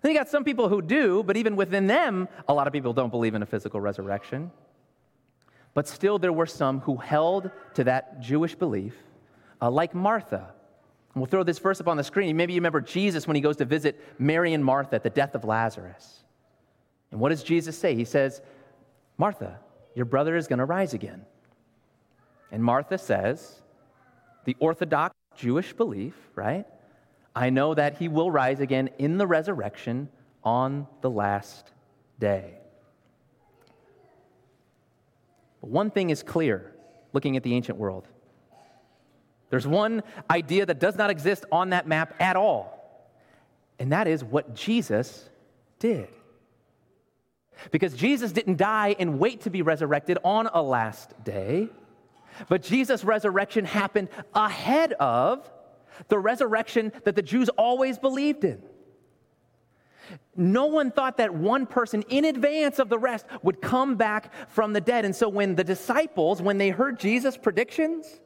Then 0.00 0.12
you 0.12 0.16
got 0.16 0.28
some 0.28 0.44
people 0.44 0.68
who 0.68 0.80
do, 0.80 1.24
but 1.24 1.36
even 1.36 1.56
within 1.56 1.88
them, 1.88 2.28
a 2.46 2.54
lot 2.54 2.68
of 2.68 2.72
people 2.72 2.92
don't 2.92 3.10
believe 3.10 3.34
in 3.34 3.42
a 3.42 3.46
physical 3.46 3.80
resurrection. 3.80 4.52
But 5.76 5.86
still, 5.86 6.18
there 6.18 6.32
were 6.32 6.46
some 6.46 6.80
who 6.80 6.96
held 6.96 7.50
to 7.74 7.84
that 7.84 8.18
Jewish 8.18 8.54
belief, 8.54 8.94
uh, 9.60 9.70
like 9.70 9.94
Martha. 9.94 10.54
And 11.12 11.20
we'll 11.20 11.26
throw 11.26 11.42
this 11.42 11.58
verse 11.58 11.82
up 11.82 11.86
on 11.86 11.98
the 11.98 12.02
screen. 12.02 12.34
Maybe 12.34 12.54
you 12.54 12.60
remember 12.60 12.80
Jesus 12.80 13.26
when 13.26 13.34
he 13.34 13.42
goes 13.42 13.58
to 13.58 13.66
visit 13.66 14.02
Mary 14.18 14.54
and 14.54 14.64
Martha 14.64 14.94
at 14.94 15.02
the 15.02 15.10
death 15.10 15.34
of 15.34 15.44
Lazarus. 15.44 16.24
And 17.10 17.20
what 17.20 17.28
does 17.28 17.42
Jesus 17.42 17.76
say? 17.76 17.94
He 17.94 18.06
says, 18.06 18.40
Martha, 19.18 19.60
your 19.94 20.06
brother 20.06 20.34
is 20.34 20.46
going 20.46 20.60
to 20.60 20.64
rise 20.64 20.94
again. 20.94 21.26
And 22.50 22.64
Martha 22.64 22.96
says, 22.96 23.60
the 24.46 24.56
Orthodox 24.58 25.14
Jewish 25.36 25.74
belief, 25.74 26.14
right? 26.34 26.64
I 27.34 27.50
know 27.50 27.74
that 27.74 27.98
he 27.98 28.08
will 28.08 28.30
rise 28.30 28.60
again 28.60 28.88
in 28.96 29.18
the 29.18 29.26
resurrection 29.26 30.08
on 30.42 30.86
the 31.02 31.10
last 31.10 31.70
day. 32.18 32.60
But 35.55 35.55
one 35.66 35.90
thing 35.90 36.10
is 36.10 36.22
clear 36.22 36.72
looking 37.12 37.36
at 37.36 37.42
the 37.42 37.54
ancient 37.54 37.78
world 37.78 38.08
there's 39.50 39.66
one 39.66 40.02
idea 40.30 40.66
that 40.66 40.80
does 40.80 40.96
not 40.96 41.10
exist 41.10 41.44
on 41.52 41.70
that 41.70 41.86
map 41.86 42.14
at 42.20 42.36
all, 42.36 43.00
and 43.78 43.92
that 43.92 44.08
is 44.08 44.24
what 44.24 44.54
Jesus 44.54 45.28
did. 45.78 46.08
Because 47.70 47.94
Jesus 47.94 48.32
didn't 48.32 48.56
die 48.56 48.96
and 48.98 49.18
wait 49.18 49.42
to 49.42 49.50
be 49.50 49.62
resurrected 49.62 50.18
on 50.24 50.48
a 50.52 50.60
last 50.60 51.12
day, 51.24 51.68
but 52.48 52.62
Jesus' 52.62 53.02
resurrection 53.02 53.64
happened 53.64 54.08
ahead 54.34 54.92
of 54.94 55.50
the 56.08 56.18
resurrection 56.18 56.92
that 57.04 57.14
the 57.14 57.22
Jews 57.22 57.48
always 57.50 57.98
believed 57.98 58.44
in. 58.44 58.62
No 60.36 60.66
one 60.66 60.90
thought 60.90 61.16
that 61.16 61.34
one 61.34 61.66
person 61.66 62.02
in 62.08 62.24
advance 62.24 62.78
of 62.78 62.88
the 62.88 62.98
rest 62.98 63.26
would 63.42 63.60
come 63.60 63.96
back 63.96 64.32
from 64.50 64.72
the 64.72 64.80
dead. 64.80 65.04
And 65.04 65.14
so 65.14 65.28
when 65.28 65.54
the 65.54 65.64
disciples, 65.64 66.42
when 66.42 66.58
they 66.58 66.70
heard 66.70 66.98
Jesus' 66.98 67.36
predictions, 67.36 68.20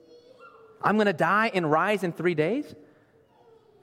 I'm 0.83 0.97
going 0.97 1.07
to 1.07 1.13
die 1.13 1.51
and 1.55 1.71
rise 1.71 2.03
in 2.03 2.13
three 2.13 2.35
days, 2.35 2.75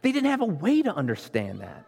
they 0.02 0.12
didn't 0.12 0.30
have 0.30 0.42
a 0.42 0.46
way 0.46 0.82
to 0.82 0.94
understand 0.94 1.62
that. 1.62 1.86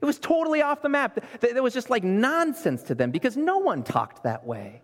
It 0.00 0.04
was 0.04 0.18
totally 0.18 0.62
off 0.62 0.82
the 0.82 0.88
map. 0.88 1.18
It 1.42 1.62
was 1.62 1.72
just 1.72 1.90
like 1.90 2.04
nonsense 2.04 2.82
to 2.84 2.94
them 2.94 3.10
because 3.10 3.36
no 3.36 3.58
one 3.58 3.82
talked 3.82 4.24
that 4.24 4.46
way. 4.46 4.82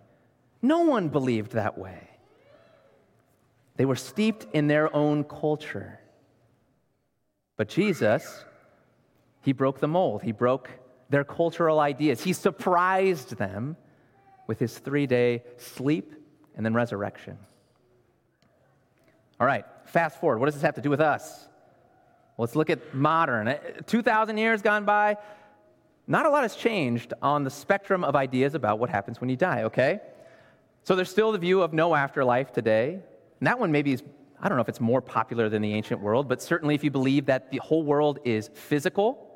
No 0.63 0.81
one 0.81 1.09
believed 1.09 1.53
that 1.53 1.77
way. 1.77 2.09
They 3.77 3.85
were 3.85 3.97
steeped 3.97 4.47
in 4.53 4.69
their 4.69 4.95
own 4.95 5.25
culture. 5.25 5.99
But 7.57 7.69
Jesus, 7.69 8.45
he 9.43 9.53
broke 9.53 9.81
the 9.81 9.89
mold. 9.89 10.23
He 10.23 10.33
broke 10.33 10.71
their 11.11 11.25
cultural 11.25 11.81
ideas. 11.81 12.23
He 12.23 12.33
surprised 12.33 13.37
them 13.37 13.77
with 14.47 14.59
his 14.59 14.79
three 14.79 15.07
day 15.07 15.43
sleep 15.59 16.15
and 16.57 16.65
then 16.65 16.75
resurrection. 16.75 17.39
All 19.41 19.47
right, 19.47 19.65
fast 19.87 20.21
forward. 20.21 20.39
What 20.39 20.47
does 20.47 20.55
this 20.55 20.63
have 20.63 20.77
to 20.77 20.81
do 20.81 20.91
with 20.91 21.01
us? 21.01 21.49
Let's 22.39 22.57
look 22.57 22.71
at 22.71 22.95
modern. 22.95 23.55
2,000 23.87 24.37
years 24.39 24.63
gone 24.63 24.85
by, 24.85 25.17
not 26.07 26.27
a 26.27 26.31
lot 26.31 26.43
has 26.43 26.57
changed 26.57 27.13
on 27.23 27.45
the 27.45 27.51
spectrum 27.51 28.05
of 28.05 28.17
ideas 28.17 28.55
about 28.55 28.79
what 28.79 28.91
happens 28.91 29.21
when 29.21 29.31
you 29.31 29.37
die, 29.37 29.65
okay? 29.65 30.01
So 30.85 30.97
there's 30.97 31.11
still 31.11 31.33
the 31.33 31.39
view 31.39 31.63
of 31.63 31.73
no 31.73 31.95
afterlife 31.95 32.53
today. 32.53 33.01
And 33.41 33.47
that 33.47 33.59
one 33.59 33.71
maybe 33.71 33.93
is, 33.93 34.03
I 34.41 34.49
don't 34.49 34.57
know 34.57 34.63
if 34.63 34.69
it's 34.69 34.81
more 34.81 35.01
popular 35.01 35.49
than 35.49 35.63
the 35.63 35.75
ancient 35.75 36.01
world, 36.01 36.29
but 36.29 36.43
certainly 36.43 36.75
if 36.75 36.83
you 36.83 36.91
believe 36.91 37.27
that 37.27 37.51
the 37.51 37.59
whole 37.59 37.83
world 37.83 38.19
is 38.25 38.51
physical, 38.55 39.32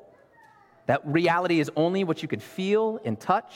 that 0.87 1.05
reality 1.05 1.59
is 1.59 1.69
only 1.75 2.03
what 2.03 2.21
you 2.21 2.27
can 2.27 2.39
feel 2.39 2.99
and 3.05 3.19
touch, 3.19 3.53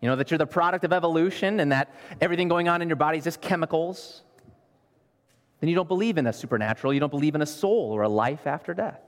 you 0.00 0.08
know, 0.08 0.16
that 0.16 0.30
you're 0.30 0.38
the 0.38 0.46
product 0.46 0.84
of 0.84 0.92
evolution 0.92 1.60
and 1.60 1.70
that 1.70 1.94
everything 2.20 2.48
going 2.48 2.68
on 2.68 2.82
in 2.82 2.88
your 2.88 2.96
body 2.96 3.18
is 3.18 3.24
just 3.24 3.40
chemicals, 3.40 4.22
then 5.60 5.68
you 5.68 5.76
don't 5.76 5.88
believe 5.88 6.18
in 6.18 6.26
a 6.26 6.32
supernatural. 6.32 6.92
You 6.92 6.98
don't 6.98 7.10
believe 7.10 7.36
in 7.36 7.42
a 7.42 7.46
soul 7.46 7.92
or 7.92 8.02
a 8.02 8.08
life 8.08 8.46
after 8.48 8.74
death. 8.74 9.00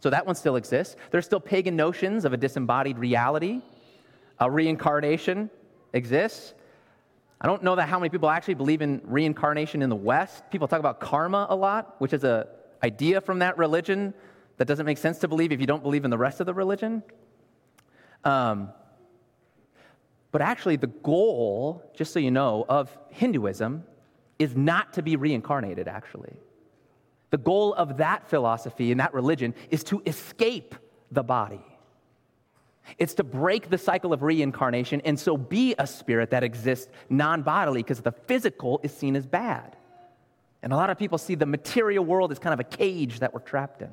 So 0.00 0.10
that 0.10 0.26
one 0.26 0.34
still 0.34 0.56
exists. 0.56 0.96
There's 1.10 1.24
still 1.24 1.40
pagan 1.40 1.76
notions 1.76 2.24
of 2.24 2.32
a 2.32 2.36
disembodied 2.36 2.98
reality. 2.98 3.62
A 4.38 4.50
reincarnation 4.50 5.48
exists. 5.92 6.52
I 7.40 7.46
don't 7.46 7.62
know 7.62 7.76
that 7.76 7.88
how 7.88 7.98
many 7.98 8.10
people 8.10 8.28
actually 8.28 8.54
believe 8.54 8.82
in 8.82 9.00
reincarnation 9.04 9.80
in 9.80 9.88
the 9.88 9.96
West. 9.96 10.42
People 10.50 10.68
talk 10.68 10.80
about 10.80 11.00
karma 11.00 11.46
a 11.48 11.56
lot, 11.56 11.94
which 12.00 12.12
is 12.12 12.24
an 12.24 12.44
idea 12.82 13.20
from 13.20 13.38
that 13.38 13.56
religion 13.56 14.12
that 14.62 14.68
doesn't 14.68 14.86
make 14.86 14.98
sense 14.98 15.18
to 15.18 15.26
believe 15.26 15.50
if 15.50 15.60
you 15.60 15.66
don't 15.66 15.82
believe 15.82 16.04
in 16.04 16.10
the 16.12 16.16
rest 16.16 16.38
of 16.38 16.46
the 16.46 16.54
religion. 16.54 17.02
Um, 18.22 18.68
but 20.30 20.40
actually, 20.40 20.76
the 20.76 20.86
goal, 20.86 21.82
just 21.96 22.12
so 22.12 22.20
you 22.20 22.30
know, 22.30 22.64
of 22.68 22.96
Hinduism 23.08 23.82
is 24.38 24.54
not 24.54 24.92
to 24.92 25.02
be 25.02 25.16
reincarnated, 25.16 25.88
actually. 25.88 26.36
The 27.30 27.38
goal 27.38 27.74
of 27.74 27.96
that 27.96 28.30
philosophy 28.30 28.92
and 28.92 29.00
that 29.00 29.12
religion 29.12 29.52
is 29.72 29.82
to 29.82 30.00
escape 30.06 30.76
the 31.10 31.24
body. 31.24 31.66
It's 32.98 33.14
to 33.14 33.24
break 33.24 33.68
the 33.68 33.78
cycle 33.78 34.12
of 34.12 34.22
reincarnation 34.22 35.00
and 35.04 35.18
so 35.18 35.36
be 35.36 35.74
a 35.76 35.88
spirit 35.88 36.30
that 36.30 36.44
exists 36.44 36.88
non 37.10 37.42
bodily 37.42 37.82
because 37.82 38.00
the 38.00 38.12
physical 38.12 38.78
is 38.84 38.96
seen 38.96 39.16
as 39.16 39.26
bad. 39.26 39.74
And 40.62 40.72
a 40.72 40.76
lot 40.76 40.88
of 40.88 41.00
people 41.00 41.18
see 41.18 41.34
the 41.34 41.46
material 41.46 42.04
world 42.04 42.30
as 42.30 42.38
kind 42.38 42.54
of 42.54 42.60
a 42.60 42.76
cage 42.76 43.18
that 43.18 43.34
we're 43.34 43.40
trapped 43.40 43.82
in. 43.82 43.90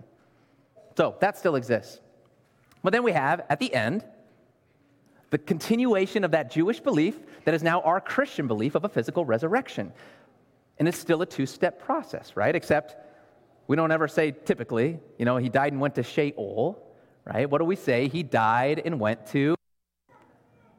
So 1.00 1.16
that 1.22 1.38
still 1.38 1.56
exists. 1.56 2.02
But 2.84 2.92
then 2.92 3.04
we 3.04 3.14
have, 3.14 3.46
at 3.50 3.60
the 3.60 3.74
end, 3.74 4.04
the 5.30 5.38
continuation 5.38 6.26
of 6.26 6.32
that 6.32 6.52
Jewish 6.52 6.82
belief 6.82 7.18
that 7.46 7.54
is 7.54 7.64
now 7.64 7.80
our 7.84 8.02
Christian 8.02 8.48
belief 8.48 8.76
of 8.76 8.84
a 8.84 8.90
physical 8.90 9.24
resurrection. 9.24 9.94
And 10.78 10.90
it's 10.90 10.98
still 10.98 11.22
a 11.22 11.26
two 11.26 11.46
step 11.46 11.82
process, 11.82 12.36
right? 12.36 12.54
Except 12.54 12.98
we 13.68 13.78
don't 13.78 13.94
ever 13.94 14.10
say 14.10 14.32
typically, 14.32 15.00
you 15.18 15.24
know, 15.24 15.38
he 15.38 15.48
died 15.48 15.72
and 15.72 15.80
went 15.80 15.96
to 15.96 16.04
Sheol, 16.04 16.86
right? 17.24 17.50
What 17.50 17.60
do 17.60 17.64
we 17.64 17.78
say? 17.78 18.10
He 18.10 18.22
died 18.22 18.82
and 18.84 19.00
went 19.00 19.26
to 19.28 19.56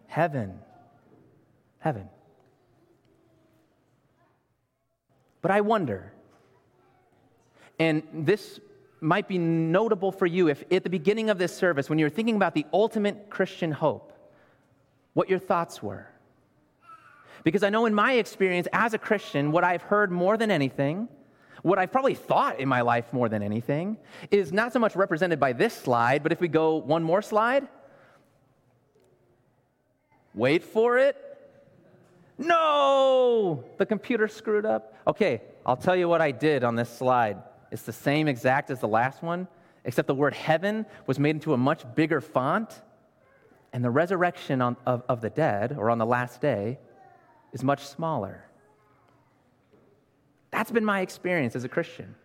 heaven. 0.06 0.58
Heaven. 1.78 2.10
But 5.40 5.50
I 5.50 5.62
wonder, 5.62 6.12
and 7.78 8.02
this 8.12 8.60
might 9.00 9.28
be 9.28 9.38
notable 9.38 10.12
for 10.12 10.26
you 10.26 10.48
if 10.48 10.64
at 10.70 10.84
the 10.84 10.90
beginning 10.90 11.30
of 11.30 11.38
this 11.38 11.54
service, 11.54 11.88
when 11.88 11.98
you 11.98 12.04
were 12.04 12.10
thinking 12.10 12.36
about 12.36 12.54
the 12.54 12.66
ultimate 12.72 13.30
Christian 13.30 13.72
hope, 13.72 14.12
what 15.14 15.28
your 15.28 15.38
thoughts 15.38 15.82
were. 15.82 16.06
Because 17.42 17.62
I 17.62 17.70
know 17.70 17.86
in 17.86 17.94
my 17.94 18.14
experience 18.14 18.68
as 18.72 18.92
a 18.94 18.98
Christian, 18.98 19.52
what 19.52 19.64
I've 19.64 19.82
heard 19.82 20.10
more 20.10 20.36
than 20.36 20.50
anything, 20.50 21.08
what 21.62 21.78
I've 21.78 21.92
probably 21.92 22.14
thought 22.14 22.60
in 22.60 22.68
my 22.68 22.82
life 22.82 23.12
more 23.12 23.28
than 23.28 23.42
anything, 23.42 23.96
is 24.30 24.52
not 24.52 24.72
so 24.72 24.78
much 24.78 24.96
represented 24.96 25.40
by 25.40 25.52
this 25.52 25.74
slide, 25.74 26.22
but 26.22 26.32
if 26.32 26.40
we 26.40 26.48
go 26.48 26.76
one 26.76 27.02
more 27.02 27.22
slide, 27.22 27.66
wait 30.34 30.62
for 30.62 30.98
it. 30.98 31.16
No, 32.36 33.64
the 33.76 33.86
computer 33.86 34.28
screwed 34.28 34.64
up. 34.64 34.94
Okay, 35.06 35.42
I'll 35.64 35.76
tell 35.76 35.96
you 35.96 36.08
what 36.08 36.20
I 36.20 36.30
did 36.30 36.64
on 36.64 36.74
this 36.74 36.88
slide. 36.88 37.42
It's 37.70 37.82
the 37.82 37.92
same 37.92 38.28
exact 38.28 38.70
as 38.70 38.80
the 38.80 38.88
last 38.88 39.22
one, 39.22 39.46
except 39.84 40.08
the 40.08 40.14
word 40.14 40.34
heaven 40.34 40.86
was 41.06 41.18
made 41.18 41.36
into 41.36 41.54
a 41.54 41.56
much 41.56 41.84
bigger 41.94 42.20
font, 42.20 42.82
and 43.72 43.84
the 43.84 43.90
resurrection 43.90 44.60
on, 44.60 44.76
of, 44.86 45.02
of 45.08 45.20
the 45.20 45.30
dead, 45.30 45.76
or 45.78 45.90
on 45.90 45.98
the 45.98 46.06
last 46.06 46.40
day, 46.40 46.78
is 47.52 47.62
much 47.62 47.86
smaller. 47.86 48.44
That's 50.50 50.70
been 50.70 50.84
my 50.84 51.00
experience 51.00 51.54
as 51.54 51.64
a 51.64 51.68
Christian. 51.68 52.16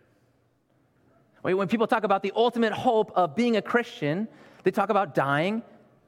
When 1.42 1.68
people 1.68 1.86
talk 1.86 2.02
about 2.02 2.24
the 2.24 2.32
ultimate 2.34 2.72
hope 2.72 3.12
of 3.14 3.36
being 3.36 3.56
a 3.56 3.62
Christian, 3.62 4.26
they 4.64 4.72
talk 4.72 4.90
about 4.90 5.14
dying 5.14 5.62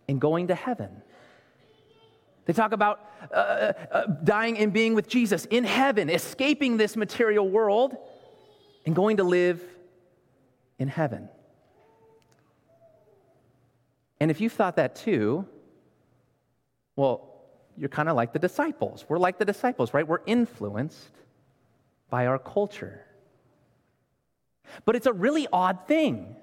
and 0.08 0.20
going 0.20 0.48
to 0.48 0.54
heaven. 0.56 0.90
They 2.46 2.52
talk 2.52 2.72
about 2.72 3.08
uh, 3.30 3.34
uh, 3.34 3.72
uh 3.92 4.06
dying 4.24 4.58
and 4.58 4.72
being 4.72 4.94
with 4.94 5.06
Jesus 5.06 5.44
in 5.44 5.62
heaven, 5.62 6.10
escaping 6.10 6.76
this 6.76 6.96
material 6.96 7.48
world 7.48 7.96
and 8.88 8.96
going 8.96 9.18
to 9.18 9.22
live 9.22 9.62
in 10.78 10.88
heaven. 10.88 11.28
And 14.18 14.30
if 14.30 14.40
you've 14.40 14.54
thought 14.54 14.76
that 14.76 14.96
too, 14.96 15.44
well, 16.96 17.34
you're 17.76 17.90
kind 17.90 18.08
of 18.08 18.16
like 18.16 18.32
the 18.32 18.38
disciples. 18.38 19.04
We're 19.06 19.18
like 19.18 19.38
the 19.38 19.44
disciples, 19.44 19.92
right? 19.92 20.08
We're 20.08 20.22
influenced 20.24 21.12
by 22.08 22.28
our 22.28 22.38
culture. 22.38 23.04
But 24.86 24.96
it's 24.96 25.06
a 25.06 25.12
really 25.12 25.46
odd 25.52 25.86
thing 25.86 26.34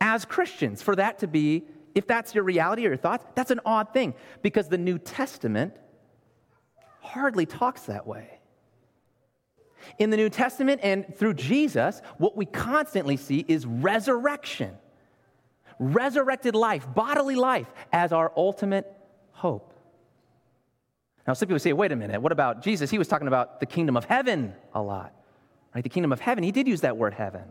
as 0.00 0.24
Christians 0.24 0.82
for 0.82 0.96
that 0.96 1.20
to 1.20 1.28
be, 1.28 1.62
if 1.94 2.04
that's 2.04 2.34
your 2.34 2.42
reality 2.42 2.84
or 2.84 2.88
your 2.88 2.96
thoughts, 2.96 3.24
that's 3.36 3.52
an 3.52 3.60
odd 3.64 3.92
thing 3.92 4.14
because 4.42 4.66
the 4.66 4.78
New 4.78 4.98
Testament 4.98 5.74
hardly 7.00 7.46
talks 7.46 7.82
that 7.82 8.08
way. 8.08 8.39
In 9.98 10.10
the 10.10 10.16
New 10.16 10.28
Testament 10.28 10.80
and 10.82 11.14
through 11.16 11.34
Jesus, 11.34 12.00
what 12.18 12.36
we 12.36 12.46
constantly 12.46 13.16
see 13.16 13.44
is 13.48 13.66
resurrection, 13.66 14.76
resurrected 15.78 16.54
life, 16.54 16.86
bodily 16.94 17.36
life 17.36 17.68
as 17.92 18.12
our 18.12 18.32
ultimate 18.36 18.90
hope. 19.32 19.72
Now, 21.26 21.34
some 21.34 21.48
people 21.48 21.58
say, 21.58 21.72
wait 21.72 21.92
a 21.92 21.96
minute, 21.96 22.20
what 22.20 22.32
about 22.32 22.62
Jesus? 22.62 22.90
He 22.90 22.98
was 22.98 23.08
talking 23.08 23.28
about 23.28 23.60
the 23.60 23.66
kingdom 23.66 23.96
of 23.96 24.04
heaven 24.04 24.54
a 24.74 24.82
lot, 24.82 25.14
right? 25.74 25.84
The 25.84 25.90
kingdom 25.90 26.12
of 26.12 26.20
heaven, 26.20 26.42
he 26.42 26.52
did 26.52 26.66
use 26.66 26.80
that 26.80 26.96
word 26.96 27.14
heaven. 27.14 27.44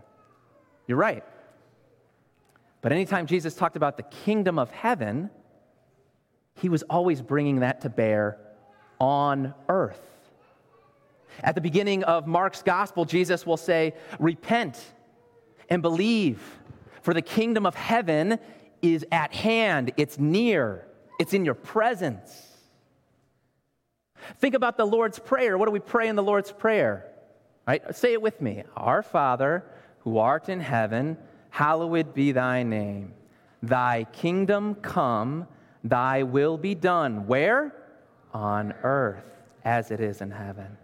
You're 0.88 0.98
right. 0.98 1.24
But 2.82 2.92
anytime 2.92 3.28
Jesus 3.28 3.56
talked 3.56 3.76
about 3.76 3.98
the 3.98 4.04
kingdom 4.04 4.58
of 4.58 4.72
heaven, 4.72 5.30
he 6.56 6.70
was 6.70 6.84
always 6.84 7.22
bringing 7.22 7.60
that 7.60 7.82
to 7.82 7.90
bear 7.90 8.38
on 9.00 9.54
earth. 9.68 10.02
At 11.44 11.56
the 11.56 11.62
beginning 11.62 12.04
of 12.04 12.28
Mark's 12.28 12.62
gospel, 12.62 13.06
Jesus 13.06 13.46
will 13.46 13.58
say, 13.58 13.94
Repent 14.20 14.94
and 15.70 15.82
believe, 15.82 16.42
for 17.02 17.14
the 17.14 17.22
kingdom 17.22 17.66
of 17.66 17.76
heaven 17.76 18.40
is 18.82 19.06
at 19.12 19.34
hand, 19.34 19.92
it's 19.98 20.18
near, 20.18 20.86
it's 21.20 21.34
in 21.34 21.46
your 21.46 21.54
presence. 21.54 22.48
Think 24.38 24.56
about 24.56 24.78
the 24.78 24.86
Lord's 24.86 25.20
Prayer. 25.20 25.58
What 25.58 25.66
do 25.66 25.72
we 25.72 25.80
pray 25.80 26.08
in 26.08 26.16
the 26.16 26.24
Lord's 26.24 26.52
Prayer? 26.52 27.06
Right? 27.68 27.96
Say 27.96 28.14
it 28.14 28.22
with 28.22 28.42
me. 28.42 28.64
Our 28.76 29.02
Father, 29.02 29.64
who 30.00 30.18
art 30.18 30.50
in 30.50 30.60
heaven, 30.60 31.18
hallowed 31.50 32.14
be 32.14 32.32
thy 32.32 32.64
name. 32.64 33.14
Thy 33.62 34.06
kingdom 34.12 34.76
come, 34.76 35.48
thy 35.84 36.24
will 36.24 36.58
be 36.58 36.76
done. 36.76 37.28
Where? 37.28 37.76
On 38.34 38.74
earth 38.84 39.26
as 39.64 39.92
it 39.92 40.00
is 40.00 40.22
in 40.22 40.32
heaven. 40.32 40.78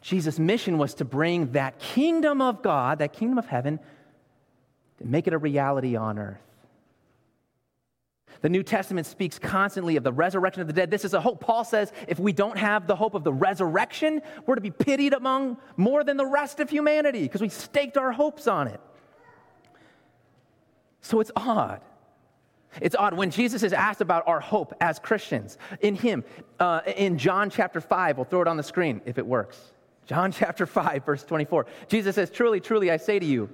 Jesus' 0.00 0.38
mission 0.38 0.78
was 0.78 0.94
to 0.94 1.04
bring 1.04 1.52
that 1.52 1.78
kingdom 1.78 2.40
of 2.40 2.62
God, 2.62 2.98
that 3.00 3.12
kingdom 3.12 3.38
of 3.38 3.46
heaven, 3.46 3.78
to 4.98 5.06
make 5.06 5.26
it 5.26 5.32
a 5.32 5.38
reality 5.38 5.96
on 5.96 6.18
earth. 6.18 6.40
The 8.42 8.48
New 8.48 8.62
Testament 8.62 9.06
speaks 9.06 9.38
constantly 9.38 9.96
of 9.96 10.04
the 10.04 10.12
resurrection 10.12 10.62
of 10.62 10.66
the 10.66 10.72
dead. 10.72 10.90
This 10.90 11.04
is 11.04 11.12
a 11.12 11.20
hope. 11.20 11.40
Paul 11.40 11.64
says 11.64 11.92
if 12.08 12.18
we 12.18 12.32
don't 12.32 12.56
have 12.56 12.86
the 12.86 12.96
hope 12.96 13.14
of 13.14 13.22
the 13.22 13.32
resurrection, 13.32 14.22
we're 14.46 14.54
to 14.54 14.60
be 14.62 14.70
pitied 14.70 15.12
among 15.12 15.58
more 15.76 16.04
than 16.04 16.16
the 16.16 16.24
rest 16.24 16.60
of 16.60 16.70
humanity 16.70 17.22
because 17.22 17.42
we 17.42 17.50
staked 17.50 17.98
our 17.98 18.12
hopes 18.12 18.46
on 18.46 18.68
it. 18.68 18.80
So 21.02 21.20
it's 21.20 21.30
odd. 21.36 21.82
It's 22.80 22.94
odd 22.94 23.14
when 23.14 23.30
Jesus 23.30 23.62
is 23.62 23.72
asked 23.72 24.00
about 24.00 24.26
our 24.26 24.40
hope 24.40 24.74
as 24.80 24.98
Christians 24.98 25.58
in 25.80 25.94
Him. 25.94 26.24
Uh, 26.58 26.80
in 26.86 27.18
John 27.18 27.50
chapter 27.50 27.80
5, 27.80 28.16
we'll 28.16 28.24
throw 28.24 28.42
it 28.42 28.48
on 28.48 28.56
the 28.56 28.62
screen 28.62 29.02
if 29.04 29.18
it 29.18 29.26
works. 29.26 29.58
John 30.10 30.32
chapter 30.42 30.66
5, 30.66 31.06
verse 31.06 31.22
24. 31.22 31.66
Jesus 31.88 32.16
says, 32.16 32.30
Truly, 32.30 32.60
truly, 32.60 32.90
I 32.90 32.98
say 32.98 33.18
to 33.18 33.24
you, 33.24 33.48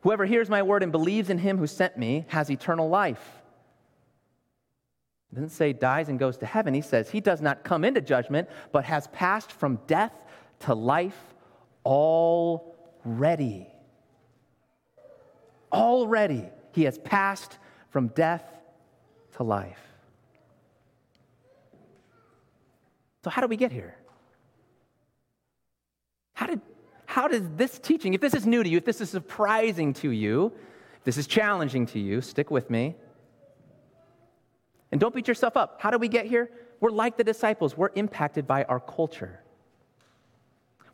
whoever 0.00 0.24
hears 0.24 0.48
my 0.48 0.62
word 0.62 0.82
and 0.82 0.90
believes 0.90 1.28
in 1.28 1.36
Him 1.38 1.58
who 1.58 1.66
sent 1.66 1.98
me 1.98 2.24
has 2.28 2.50
eternal 2.50 2.88
life 2.88 3.38
doesn't 5.34 5.50
say 5.50 5.72
dies 5.72 6.08
and 6.08 6.18
goes 6.18 6.38
to 6.38 6.46
heaven. 6.46 6.72
He 6.72 6.80
says 6.80 7.10
he 7.10 7.20
does 7.20 7.40
not 7.42 7.62
come 7.62 7.84
into 7.84 8.00
judgment, 8.00 8.48
but 8.72 8.84
has 8.84 9.08
passed 9.08 9.52
from 9.52 9.78
death 9.86 10.12
to 10.60 10.74
life 10.74 11.18
already. 11.84 13.66
Already, 15.70 16.48
he 16.72 16.84
has 16.84 16.98
passed 16.98 17.58
from 17.90 18.08
death 18.08 18.42
to 19.36 19.42
life. 19.42 19.78
So, 23.22 23.28
how 23.28 23.42
do 23.42 23.48
we 23.48 23.56
get 23.56 23.70
here? 23.70 23.97
How 26.38 26.46
did, 26.46 26.60
how 27.06 27.26
does 27.26 27.42
this 27.56 27.80
teaching, 27.80 28.14
if 28.14 28.20
this 28.20 28.32
is 28.32 28.46
new 28.46 28.62
to 28.62 28.68
you, 28.68 28.76
if 28.76 28.84
this 28.84 29.00
is 29.00 29.10
surprising 29.10 29.92
to 29.94 30.10
you, 30.10 30.52
if 30.98 31.02
this 31.02 31.16
is 31.16 31.26
challenging 31.26 31.84
to 31.86 31.98
you, 31.98 32.20
stick 32.20 32.48
with 32.48 32.70
me. 32.70 32.94
And 34.92 35.00
don't 35.00 35.12
beat 35.12 35.26
yourself 35.26 35.56
up. 35.56 35.80
How 35.80 35.90
do 35.90 35.98
we 35.98 36.06
get 36.06 36.26
here? 36.26 36.48
We're 36.78 36.92
like 36.92 37.16
the 37.16 37.24
disciples, 37.24 37.76
we're 37.76 37.90
impacted 37.96 38.46
by 38.46 38.62
our 38.62 38.78
culture. 38.78 39.40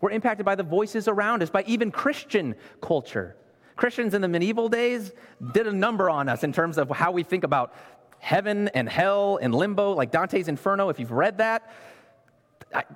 We're 0.00 0.12
impacted 0.12 0.46
by 0.46 0.54
the 0.54 0.62
voices 0.62 1.09
around 1.09 1.42
us, 1.42 1.50
by 1.50 1.62
even 1.66 1.90
Christian 1.90 2.54
culture. 2.80 3.37
Christians 3.76 4.14
in 4.14 4.22
the 4.22 4.28
medieval 4.28 4.70
days 4.70 5.12
did 5.52 5.66
a 5.66 5.72
number 5.72 6.09
on 6.09 6.30
us 6.30 6.42
in 6.42 6.54
terms 6.54 6.78
of 6.78 6.88
how 6.88 7.12
we 7.12 7.22
think 7.22 7.44
about 7.44 7.74
heaven 8.18 8.68
and 8.68 8.88
hell 8.88 9.38
and 9.42 9.54
limbo, 9.54 9.92
like 9.92 10.11
Dante's 10.11 10.48
Inferno. 10.48 10.88
If 10.88 10.98
you've 10.98 11.11
read 11.11 11.37
that, 11.37 11.70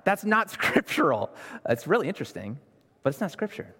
that's 0.04 0.24
not 0.24 0.50
scriptural. 0.50 1.30
It's 1.68 1.86
really 1.86 2.08
interesting, 2.08 2.58
but 3.02 3.10
it's 3.10 3.20
not 3.20 3.30
scripture. 3.30 3.74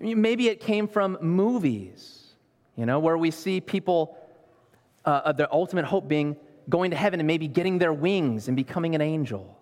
Maybe 0.00 0.48
it 0.48 0.60
came 0.60 0.88
from 0.88 1.18
movies, 1.20 2.34
you 2.76 2.86
know, 2.86 2.98
where 3.00 3.18
we 3.18 3.30
see 3.30 3.60
people 3.60 4.16
uh, 5.04 5.32
their 5.32 5.52
ultimate 5.52 5.84
hope 5.84 6.08
being 6.08 6.36
going 6.68 6.90
to 6.90 6.96
heaven 6.96 7.20
and 7.20 7.26
maybe 7.26 7.48
getting 7.48 7.78
their 7.78 7.92
wings 7.92 8.48
and 8.48 8.56
becoming 8.56 8.94
an 8.94 9.00
angel. 9.00 9.58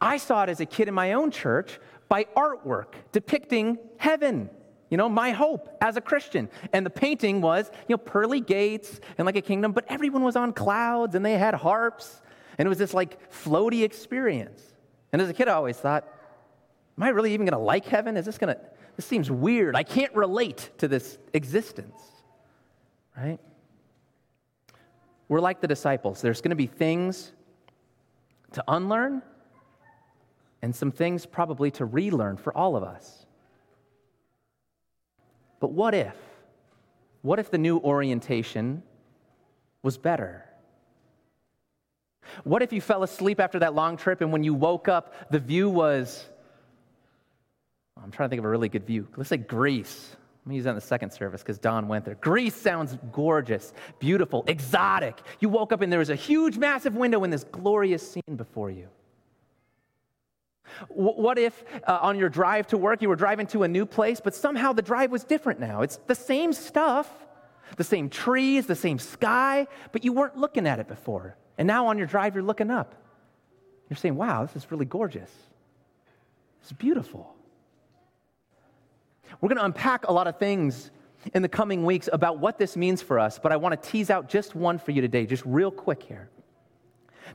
I 0.00 0.16
saw 0.16 0.42
it 0.44 0.48
as 0.48 0.60
a 0.60 0.66
kid 0.66 0.88
in 0.88 0.94
my 0.94 1.12
own 1.12 1.30
church 1.30 1.78
by 2.08 2.24
artwork 2.36 2.94
depicting 3.12 3.78
heaven. 3.98 4.50
You 4.88 4.96
know, 4.96 5.08
my 5.08 5.30
hope 5.30 5.76
as 5.80 5.96
a 5.96 6.00
Christian. 6.00 6.48
And 6.72 6.84
the 6.84 6.90
painting 6.90 7.40
was, 7.40 7.70
you 7.86 7.94
know, 7.94 7.98
pearly 7.98 8.40
gates 8.40 9.00
and 9.18 9.26
like 9.26 9.36
a 9.36 9.42
kingdom, 9.42 9.72
but 9.72 9.84
everyone 9.88 10.24
was 10.24 10.34
on 10.34 10.52
clouds 10.52 11.14
and 11.14 11.24
they 11.24 11.34
had 11.34 11.54
harps. 11.54 12.22
And 12.60 12.66
it 12.66 12.68
was 12.68 12.76
this 12.76 12.92
like 12.92 13.32
floaty 13.32 13.82
experience. 13.82 14.62
And 15.12 15.22
as 15.22 15.30
a 15.30 15.32
kid, 15.32 15.48
I 15.48 15.54
always 15.54 15.78
thought, 15.78 16.06
am 16.96 17.02
I 17.02 17.08
really 17.08 17.32
even 17.32 17.46
going 17.46 17.58
to 17.58 17.64
like 17.64 17.86
heaven? 17.86 18.16
Is 18.18 18.26
this 18.26 18.36
going 18.36 18.54
to, 18.54 18.60
this 18.96 19.06
seems 19.06 19.30
weird. 19.30 19.74
I 19.74 19.82
can't 19.82 20.14
relate 20.14 20.70
to 20.78 20.86
this 20.86 21.18
existence, 21.32 22.00
right? 23.16 23.40
we're 25.30 25.40
like 25.40 25.60
the 25.60 25.68
disciples. 25.68 26.20
There's 26.20 26.40
going 26.40 26.50
to 26.50 26.56
be 26.56 26.66
things 26.66 27.30
to 28.50 28.64
unlearn 28.66 29.22
and 30.60 30.74
some 30.74 30.90
things 30.90 31.24
probably 31.24 31.70
to 31.70 31.84
relearn 31.84 32.36
for 32.36 32.54
all 32.54 32.74
of 32.76 32.82
us. 32.82 33.26
But 35.60 35.70
what 35.70 35.94
if? 35.94 36.16
What 37.22 37.38
if 37.38 37.48
the 37.48 37.58
new 37.58 37.78
orientation 37.78 38.82
was 39.84 39.98
better? 39.98 40.49
What 42.44 42.62
if 42.62 42.72
you 42.72 42.80
fell 42.80 43.02
asleep 43.02 43.40
after 43.40 43.58
that 43.60 43.74
long 43.74 43.96
trip 43.96 44.20
and 44.20 44.32
when 44.32 44.44
you 44.44 44.54
woke 44.54 44.88
up, 44.88 45.30
the 45.30 45.38
view 45.38 45.68
was, 45.68 46.24
I'm 48.02 48.10
trying 48.10 48.28
to 48.28 48.30
think 48.30 48.40
of 48.40 48.44
a 48.44 48.48
really 48.48 48.68
good 48.68 48.86
view. 48.86 49.08
Let's 49.16 49.30
say 49.30 49.36
Greece. 49.36 50.16
Let 50.44 50.50
me 50.50 50.56
use 50.56 50.64
that 50.64 50.70
in 50.70 50.76
the 50.76 50.80
second 50.80 51.12
service 51.12 51.42
because 51.42 51.58
Don 51.58 51.86
went 51.86 52.04
there. 52.04 52.14
Greece 52.14 52.54
sounds 52.54 52.96
gorgeous, 53.12 53.74
beautiful, 53.98 54.42
exotic. 54.46 55.18
You 55.38 55.50
woke 55.50 55.72
up 55.72 55.82
and 55.82 55.92
there 55.92 55.98
was 55.98 56.10
a 56.10 56.14
huge, 56.14 56.56
massive 56.56 56.94
window 56.94 57.24
in 57.24 57.30
this 57.30 57.44
glorious 57.44 58.10
scene 58.10 58.36
before 58.36 58.70
you. 58.70 58.88
What 60.88 61.38
if 61.38 61.64
uh, 61.86 61.98
on 62.00 62.18
your 62.18 62.28
drive 62.28 62.68
to 62.68 62.78
work 62.78 63.02
you 63.02 63.08
were 63.08 63.16
driving 63.16 63.46
to 63.48 63.64
a 63.64 63.68
new 63.68 63.84
place, 63.84 64.20
but 64.20 64.34
somehow 64.34 64.72
the 64.72 64.82
drive 64.82 65.10
was 65.10 65.24
different 65.24 65.60
now? 65.60 65.82
It's 65.82 65.96
the 66.06 66.14
same 66.14 66.52
stuff, 66.52 67.10
the 67.76 67.84
same 67.84 68.08
trees, 68.08 68.66
the 68.66 68.74
same 68.76 68.98
sky, 68.98 69.66
but 69.92 70.04
you 70.04 70.12
weren't 70.12 70.36
looking 70.36 70.66
at 70.66 70.78
it 70.78 70.88
before. 70.88 71.36
And 71.60 71.66
now 71.66 71.88
on 71.88 71.98
your 71.98 72.06
drive, 72.06 72.34
you're 72.34 72.42
looking 72.42 72.70
up. 72.70 72.94
You're 73.90 73.98
saying, 73.98 74.16
wow, 74.16 74.46
this 74.46 74.56
is 74.56 74.70
really 74.72 74.86
gorgeous. 74.86 75.30
It's 76.62 76.72
beautiful. 76.72 77.34
We're 79.42 79.50
going 79.50 79.58
to 79.58 79.66
unpack 79.66 80.08
a 80.08 80.12
lot 80.12 80.26
of 80.26 80.38
things 80.38 80.90
in 81.34 81.42
the 81.42 81.50
coming 81.50 81.84
weeks 81.84 82.08
about 82.10 82.38
what 82.38 82.56
this 82.56 82.78
means 82.78 83.02
for 83.02 83.18
us, 83.18 83.38
but 83.38 83.52
I 83.52 83.58
want 83.58 83.80
to 83.80 83.90
tease 83.90 84.08
out 84.08 84.26
just 84.26 84.54
one 84.54 84.78
for 84.78 84.92
you 84.92 85.02
today, 85.02 85.26
just 85.26 85.44
real 85.44 85.70
quick 85.70 86.02
here. 86.02 86.30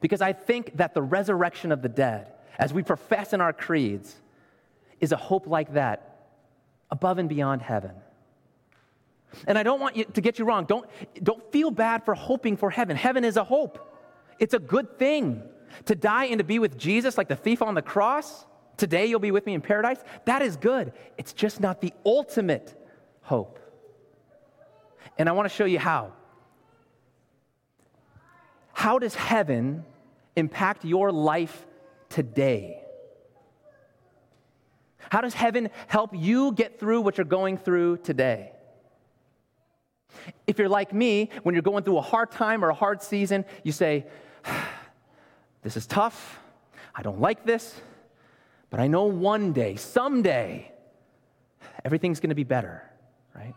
Because 0.01 0.21
I 0.21 0.33
think 0.33 0.75
that 0.77 0.95
the 0.95 1.03
resurrection 1.03 1.71
of 1.71 1.83
the 1.83 1.89
dead, 1.89 2.33
as 2.57 2.73
we 2.73 2.81
profess 2.81 3.31
in 3.31 3.41
our 3.41 3.53
creeds, 3.53 4.15
is 4.99 5.11
a 5.11 5.17
hope 5.17 5.45
like 5.45 5.73
that 5.73 6.31
above 6.89 7.19
and 7.19 7.29
beyond 7.29 7.61
heaven. 7.61 7.91
And 9.45 9.55
I 9.55 9.61
don't 9.61 9.79
want 9.79 9.95
you 9.95 10.05
to 10.05 10.21
get 10.21 10.39
you 10.39 10.45
wrong. 10.45 10.65
Don't, 10.65 10.89
don't 11.21 11.51
feel 11.51 11.69
bad 11.69 12.03
for 12.05 12.15
hoping 12.15 12.57
for 12.57 12.71
heaven. 12.71 12.97
Heaven 12.97 13.23
is 13.23 13.37
a 13.37 13.43
hope, 13.43 13.91
it's 14.39 14.53
a 14.53 14.59
good 14.59 14.97
thing. 14.97 15.43
To 15.85 15.95
die 15.95 16.25
and 16.25 16.37
to 16.37 16.43
be 16.43 16.57
with 16.59 16.77
Jesus 16.77 17.17
like 17.17 17.27
the 17.27 17.35
thief 17.35 17.61
on 17.61 17.75
the 17.75 17.81
cross 17.81 18.45
Today 18.77 19.05
you'll 19.05 19.19
be 19.19 19.31
with 19.31 19.45
me 19.45 19.53
in 19.53 19.61
paradise. 19.61 19.99
That 20.25 20.41
is 20.41 20.57
good. 20.57 20.93
It's 21.17 21.33
just 21.33 21.59
not 21.59 21.81
the 21.81 21.93
ultimate 22.05 22.75
hope. 23.21 23.59
And 25.17 25.29
I 25.29 25.31
want 25.31 25.49
to 25.49 25.55
show 25.55 25.65
you 25.65 25.79
how. 25.79 26.13
How 28.73 28.99
does 28.99 29.15
heaven 29.15 29.85
impact 30.35 30.83
your 30.83 31.11
life 31.11 31.65
today? 32.09 32.81
How 35.09 35.21
does 35.21 35.33
heaven 35.33 35.69
help 35.87 36.11
you 36.13 36.51
get 36.51 36.79
through 36.79 37.01
what 37.01 37.17
you're 37.17 37.25
going 37.25 37.57
through 37.57 37.97
today? 37.97 38.51
If 40.47 40.59
you're 40.59 40.69
like 40.69 40.93
me, 40.93 41.29
when 41.43 41.53
you're 41.55 41.61
going 41.61 41.83
through 41.83 41.97
a 41.97 42.01
hard 42.01 42.31
time 42.31 42.63
or 42.63 42.69
a 42.69 42.73
hard 42.73 43.01
season, 43.01 43.45
you 43.63 43.71
say, 43.71 44.05
This 45.65 45.75
is 45.77 45.87
tough. 45.87 46.39
I 46.93 47.01
don't 47.01 47.19
like 47.19 47.43
this. 47.43 47.81
But 48.69 48.79
I 48.79 48.85
know 48.85 49.05
one 49.05 49.51
day, 49.51 49.77
someday, 49.77 50.71
everything's 51.83 52.19
going 52.19 52.29
to 52.29 52.35
be 52.35 52.43
better, 52.43 52.83
right? 53.33 53.55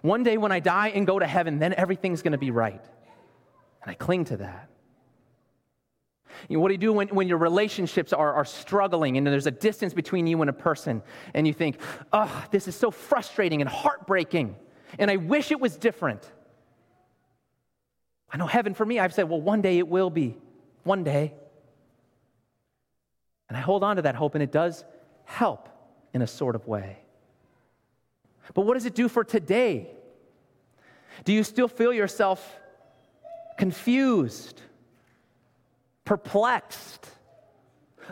One 0.00 0.22
day 0.22 0.38
when 0.38 0.50
I 0.50 0.60
die 0.60 0.88
and 0.88 1.06
go 1.06 1.18
to 1.18 1.26
heaven, 1.26 1.58
then 1.58 1.74
everything's 1.74 2.22
going 2.22 2.32
to 2.32 2.38
be 2.38 2.50
right. 2.50 2.82
And 3.82 3.90
I 3.90 3.92
cling 3.92 4.24
to 4.26 4.38
that. 4.38 4.70
You 6.48 6.56
know, 6.56 6.62
what 6.62 6.68
do 6.68 6.74
you 6.74 6.78
do 6.78 6.94
when, 6.94 7.08
when 7.08 7.28
your 7.28 7.36
relationships 7.36 8.14
are, 8.14 8.32
are 8.32 8.46
struggling 8.46 9.18
and 9.18 9.26
there's 9.26 9.46
a 9.46 9.50
distance 9.50 9.92
between 9.92 10.26
you 10.26 10.40
and 10.40 10.48
a 10.48 10.54
person 10.54 11.02
and 11.34 11.46
you 11.46 11.52
think, 11.52 11.78
oh, 12.14 12.46
this 12.50 12.66
is 12.66 12.74
so 12.74 12.90
frustrating 12.90 13.60
and 13.60 13.68
heartbreaking 13.68 14.56
and 14.98 15.10
I 15.10 15.16
wish 15.16 15.50
it 15.50 15.60
was 15.60 15.76
different? 15.76 16.28
I 18.30 18.36
know 18.36 18.46
heaven 18.46 18.74
for 18.74 18.84
me, 18.84 18.98
I've 18.98 19.14
said, 19.14 19.28
well, 19.28 19.40
one 19.40 19.60
day 19.60 19.78
it 19.78 19.88
will 19.88 20.10
be. 20.10 20.36
One 20.84 21.04
day. 21.04 21.34
And 23.48 23.56
I 23.56 23.60
hold 23.60 23.84
on 23.84 23.96
to 23.96 24.02
that 24.02 24.14
hope 24.14 24.34
and 24.34 24.42
it 24.42 24.50
does 24.50 24.84
help 25.24 25.68
in 26.14 26.22
a 26.22 26.26
sort 26.26 26.54
of 26.54 26.66
way. 26.66 26.98
But 28.54 28.62
what 28.62 28.74
does 28.74 28.86
it 28.86 28.94
do 28.94 29.08
for 29.08 29.24
today? 29.24 29.90
Do 31.24 31.32
you 31.32 31.44
still 31.44 31.68
feel 31.68 31.92
yourself 31.92 32.58
confused? 33.58 34.60
perplexed, 36.04 37.08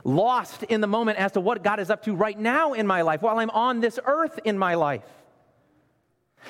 lost 0.05 0.63
in 0.65 0.81
the 0.81 0.87
moment 0.87 1.19
as 1.19 1.33
to 1.33 1.41
what 1.41 1.63
God 1.63 1.81
is 1.81 1.91
up 1.91 2.05
to 2.05 2.15
right 2.15 2.39
now 2.39 2.73
in 2.73 2.87
my 2.87 3.03
life 3.03 3.23
while 3.23 3.39
I'm 3.39 3.51
on 3.51 3.81
this 3.81 3.99
earth 4.05 4.39
in 4.45 4.57
my 4.57 4.75
life? 4.75 5.05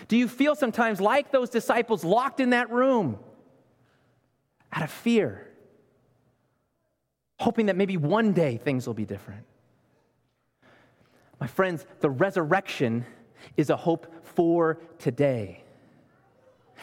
Do 0.09 0.16
you 0.16 0.29
feel 0.29 0.55
sometimes 0.55 1.00
like 1.00 1.33
those 1.33 1.50
disciples 1.50 2.05
locked 2.05 2.40
in 2.40 2.50
that 2.50 2.70
room 2.70 3.18
out 4.72 4.83
of 4.83 4.90
fear, 4.90 5.48
hoping 7.38 7.66
that 7.66 7.76
maybe 7.76 7.96
one 7.96 8.33
day 8.33 8.57
things 8.57 8.87
will 8.87 8.94
be 8.94 9.05
different? 9.05 9.44
My 11.40 11.46
friends, 11.46 11.87
the 12.00 12.11
resurrection 12.11 13.05
is 13.57 13.70
a 13.70 13.76
hope 13.76 14.07
for 14.22 14.79
today. 14.98 15.64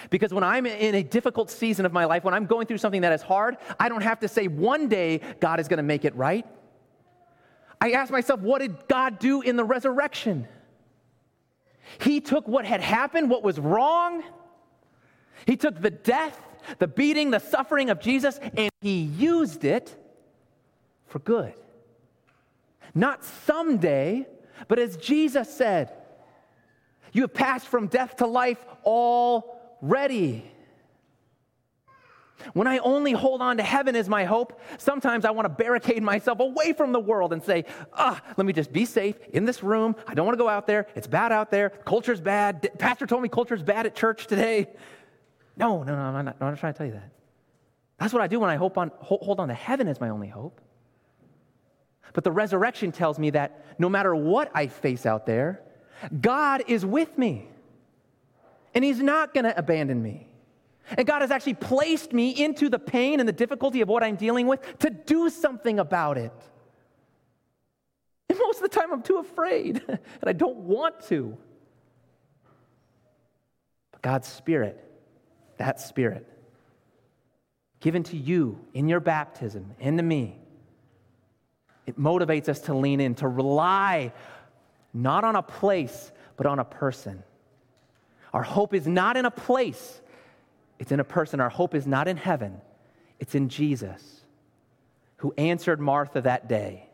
Because 0.10 0.34
when 0.34 0.44
I'm 0.44 0.66
in 0.66 0.96
a 0.96 1.04
difficult 1.04 1.50
season 1.50 1.86
of 1.86 1.94
my 1.94 2.06
life, 2.06 2.24
when 2.24 2.34
I'm 2.34 2.46
going 2.46 2.68
through 2.68 2.78
something 2.78 3.02
that 3.02 3.14
is 3.14 3.22
hard, 3.22 3.58
I 3.80 3.90
don't 3.90 4.04
have 4.04 4.20
to 4.20 4.28
say 4.28 4.48
one 4.48 4.88
day 4.88 5.22
God 5.40 5.60
is 5.60 5.68
going 5.68 5.78
to 5.78 5.84
make 5.84 6.06
it 6.06 6.16
right. 6.16 6.46
I 7.80 7.92
ask 7.92 8.12
myself, 8.12 8.40
what 8.40 8.60
did 8.60 8.88
God 8.88 9.20
do 9.20 9.42
in 9.42 9.56
the 9.56 9.64
resurrection? 9.64 10.48
He 12.00 12.22
took 12.22 12.48
what 12.48 12.66
had 12.66 12.82
happened, 12.82 13.30
what 13.30 13.44
was 13.44 13.60
wrong, 13.60 14.24
He 15.46 15.56
took 15.56 15.82
the 15.82 15.92
death, 15.92 16.40
the 16.80 16.88
beating, 16.88 17.32
the 17.32 17.40
suffering 17.40 17.90
of 17.90 18.00
Jesus, 18.00 18.40
and 18.56 18.70
He 18.82 19.02
used 19.02 19.64
it 19.64 19.96
for 21.08 21.20
good. 21.20 21.54
Not 22.94 23.24
someday, 23.24 24.28
but 24.68 24.80
as 24.80 24.98
Jesus 24.98 25.54
said, 25.54 25.94
you 27.14 27.22
have 27.24 27.34
passed 27.34 27.68
from 27.68 27.88
death 27.88 28.18
to 28.18 28.28
life 28.28 28.64
all 28.84 29.78
ready. 29.82 30.52
When 32.54 32.68
I 32.68 32.78
only 32.80 33.12
hold 33.14 33.42
on 33.42 33.58
to 33.58 33.64
heaven 33.64 33.96
as 33.96 34.08
my 34.08 34.26
hope, 34.26 34.62
sometimes 34.78 35.26
I 35.26 35.32
want 35.32 35.46
to 35.46 35.50
barricade 35.50 36.04
myself 36.04 36.40
away 36.40 36.74
from 36.74 36.92
the 36.92 37.00
world 37.00 37.34
and 37.34 37.44
say, 37.44 37.66
ah, 37.94 38.22
let 38.38 38.46
me 38.46 38.54
just 38.54 38.72
be 38.72 38.86
safe 38.86 39.16
in 39.34 39.46
this 39.46 39.64
room. 39.64 39.96
I 40.08 40.14
don't 40.14 40.26
want 40.26 40.38
to 40.38 40.44
go 40.44 40.50
out 40.50 40.68
there. 40.68 40.88
It's 40.96 41.08
bad 41.08 41.32
out 41.32 41.52
there. 41.52 41.70
Culture's 41.70 42.22
bad. 42.22 42.70
Pastor 42.78 43.08
told 43.08 43.24
me 43.24 43.30
culture's 43.30 43.64
bad 43.64 43.86
at 43.86 43.96
church 43.96 44.28
today. 44.28 44.68
No, 45.56 45.84
no, 45.84 45.96
no, 45.96 46.02
I'm 46.02 46.26
not, 46.26 46.38
I'm 46.40 46.50
not 46.52 46.60
trying 46.60 46.74
to 46.74 46.78
tell 46.78 46.88
you 46.88 46.94
that. 46.94 47.12
That's 48.00 48.14
what 48.14 48.22
I 48.22 48.28
do 48.28 48.40
when 48.40 48.50
I 48.50 48.56
hope 48.56 48.78
on, 48.78 48.92
hold 49.00 49.40
on 49.40 49.48
to 49.48 49.56
heaven 49.56 49.88
as 49.88 50.00
my 50.00 50.10
only 50.10 50.28
hope. 50.28 50.62
But 52.14 52.24
the 52.24 52.32
resurrection 52.32 52.92
tells 52.92 53.18
me 53.18 53.32
that 53.32 53.66
no 53.80 53.90
matter 53.90 54.16
what 54.16 54.52
I 54.54 54.68
face 54.68 55.06
out 55.06 55.26
there, 55.26 55.62
God 56.22 56.64
is 56.68 56.86
with 56.86 57.18
me 57.18 57.48
and 58.74 58.84
He's 58.84 59.02
not 59.02 59.34
going 59.34 59.46
to 59.46 59.58
abandon 59.58 60.02
me. 60.02 60.27
And 60.96 61.06
God 61.06 61.22
has 61.22 61.32
actually 61.32 61.56
placed 61.56 62.14
me 62.14 62.30
into 62.30 62.70
the 62.70 62.80
pain 62.80 63.20
and 63.20 63.28
the 63.28 63.34
difficulty 63.34 63.82
of 63.82 63.90
what 63.90 64.04
I'm 64.04 64.16
dealing 64.16 64.48
with 64.48 64.62
to 64.80 64.90
do 64.90 65.30
something 65.30 65.80
about 65.80 66.18
it. 66.18 66.34
And 68.30 68.40
most 68.40 68.58
of 68.58 68.64
the 68.64 68.70
time, 68.70 68.94
I'm 68.94 69.02
too 69.02 69.18
afraid 69.18 69.82
and 69.88 70.00
I 70.24 70.34
don't 70.34 70.58
want 70.58 71.06
to. 71.08 71.38
But 73.92 74.02
God's 74.02 74.28
Spirit, 74.28 74.84
that 75.58 75.80
Spirit, 75.80 76.26
given 77.80 78.04
to 78.04 78.18
you 78.18 78.60
in 78.74 78.88
your 78.88 79.00
baptism 79.00 79.76
and 79.80 79.98
to 79.98 80.04
me, 80.04 80.38
it 81.86 82.00
motivates 82.00 82.50
us 82.50 82.60
to 82.62 82.74
lean 82.74 83.00
in, 83.00 83.16
to 83.16 83.28
rely 83.28 84.12
not 84.94 85.24
on 85.24 85.36
a 85.36 85.42
place, 85.42 86.12
but 86.36 86.46
on 86.46 86.60
a 86.60 86.66
person. 86.66 87.24
Our 88.34 88.44
hope 88.44 88.74
is 88.74 88.88
not 88.88 89.16
in 89.16 89.26
a 89.26 89.32
place, 89.32 90.02
it's 90.80 90.92
in 90.92 91.00
a 91.00 91.04
person. 91.04 91.40
Our 91.40 91.50
hope 91.50 91.76
is 91.76 91.88
not 91.88 92.08
in 92.08 92.18
heaven, 92.18 92.62
it's 93.20 93.36
in 93.36 93.50
Jesus, 93.50 94.24
who 95.18 95.34
answered 95.38 95.80
Martha 95.80 96.22
that 96.22 96.48
day 96.48 96.88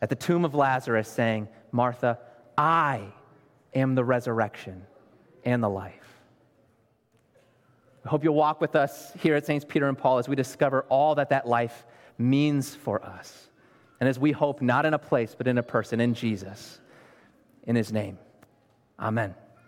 at 0.00 0.08
the 0.08 0.14
tomb 0.14 0.44
of 0.44 0.54
Lazarus, 0.54 1.08
saying, 1.08 1.48
Martha, 1.72 2.18
I 2.56 3.02
am 3.74 3.94
the 3.94 4.04
resurrection 4.04 4.86
and 5.44 5.62
the 5.62 5.68
life. 5.68 5.94
I 8.04 8.08
hope 8.08 8.22
you'll 8.22 8.34
walk 8.34 8.60
with 8.60 8.76
us 8.76 9.12
here 9.18 9.34
at 9.34 9.46
Saints 9.46 9.64
Peter 9.66 9.88
and 9.88 9.96
Paul 9.96 10.18
as 10.18 10.28
we 10.28 10.36
discover 10.36 10.84
all 10.88 11.14
that 11.14 11.30
that 11.30 11.48
life 11.48 11.86
means 12.18 12.74
for 12.74 13.02
us. 13.02 13.48
And 13.98 14.08
as 14.08 14.18
we 14.18 14.32
hope 14.32 14.60
not 14.60 14.84
in 14.84 14.92
a 14.92 14.98
place, 14.98 15.34
but 15.36 15.46
in 15.46 15.56
a 15.56 15.62
person, 15.62 16.00
in 16.00 16.12
Jesus, 16.14 16.80
in 17.62 17.76
his 17.76 17.92
name. 17.92 18.18
Amen. 19.00 19.34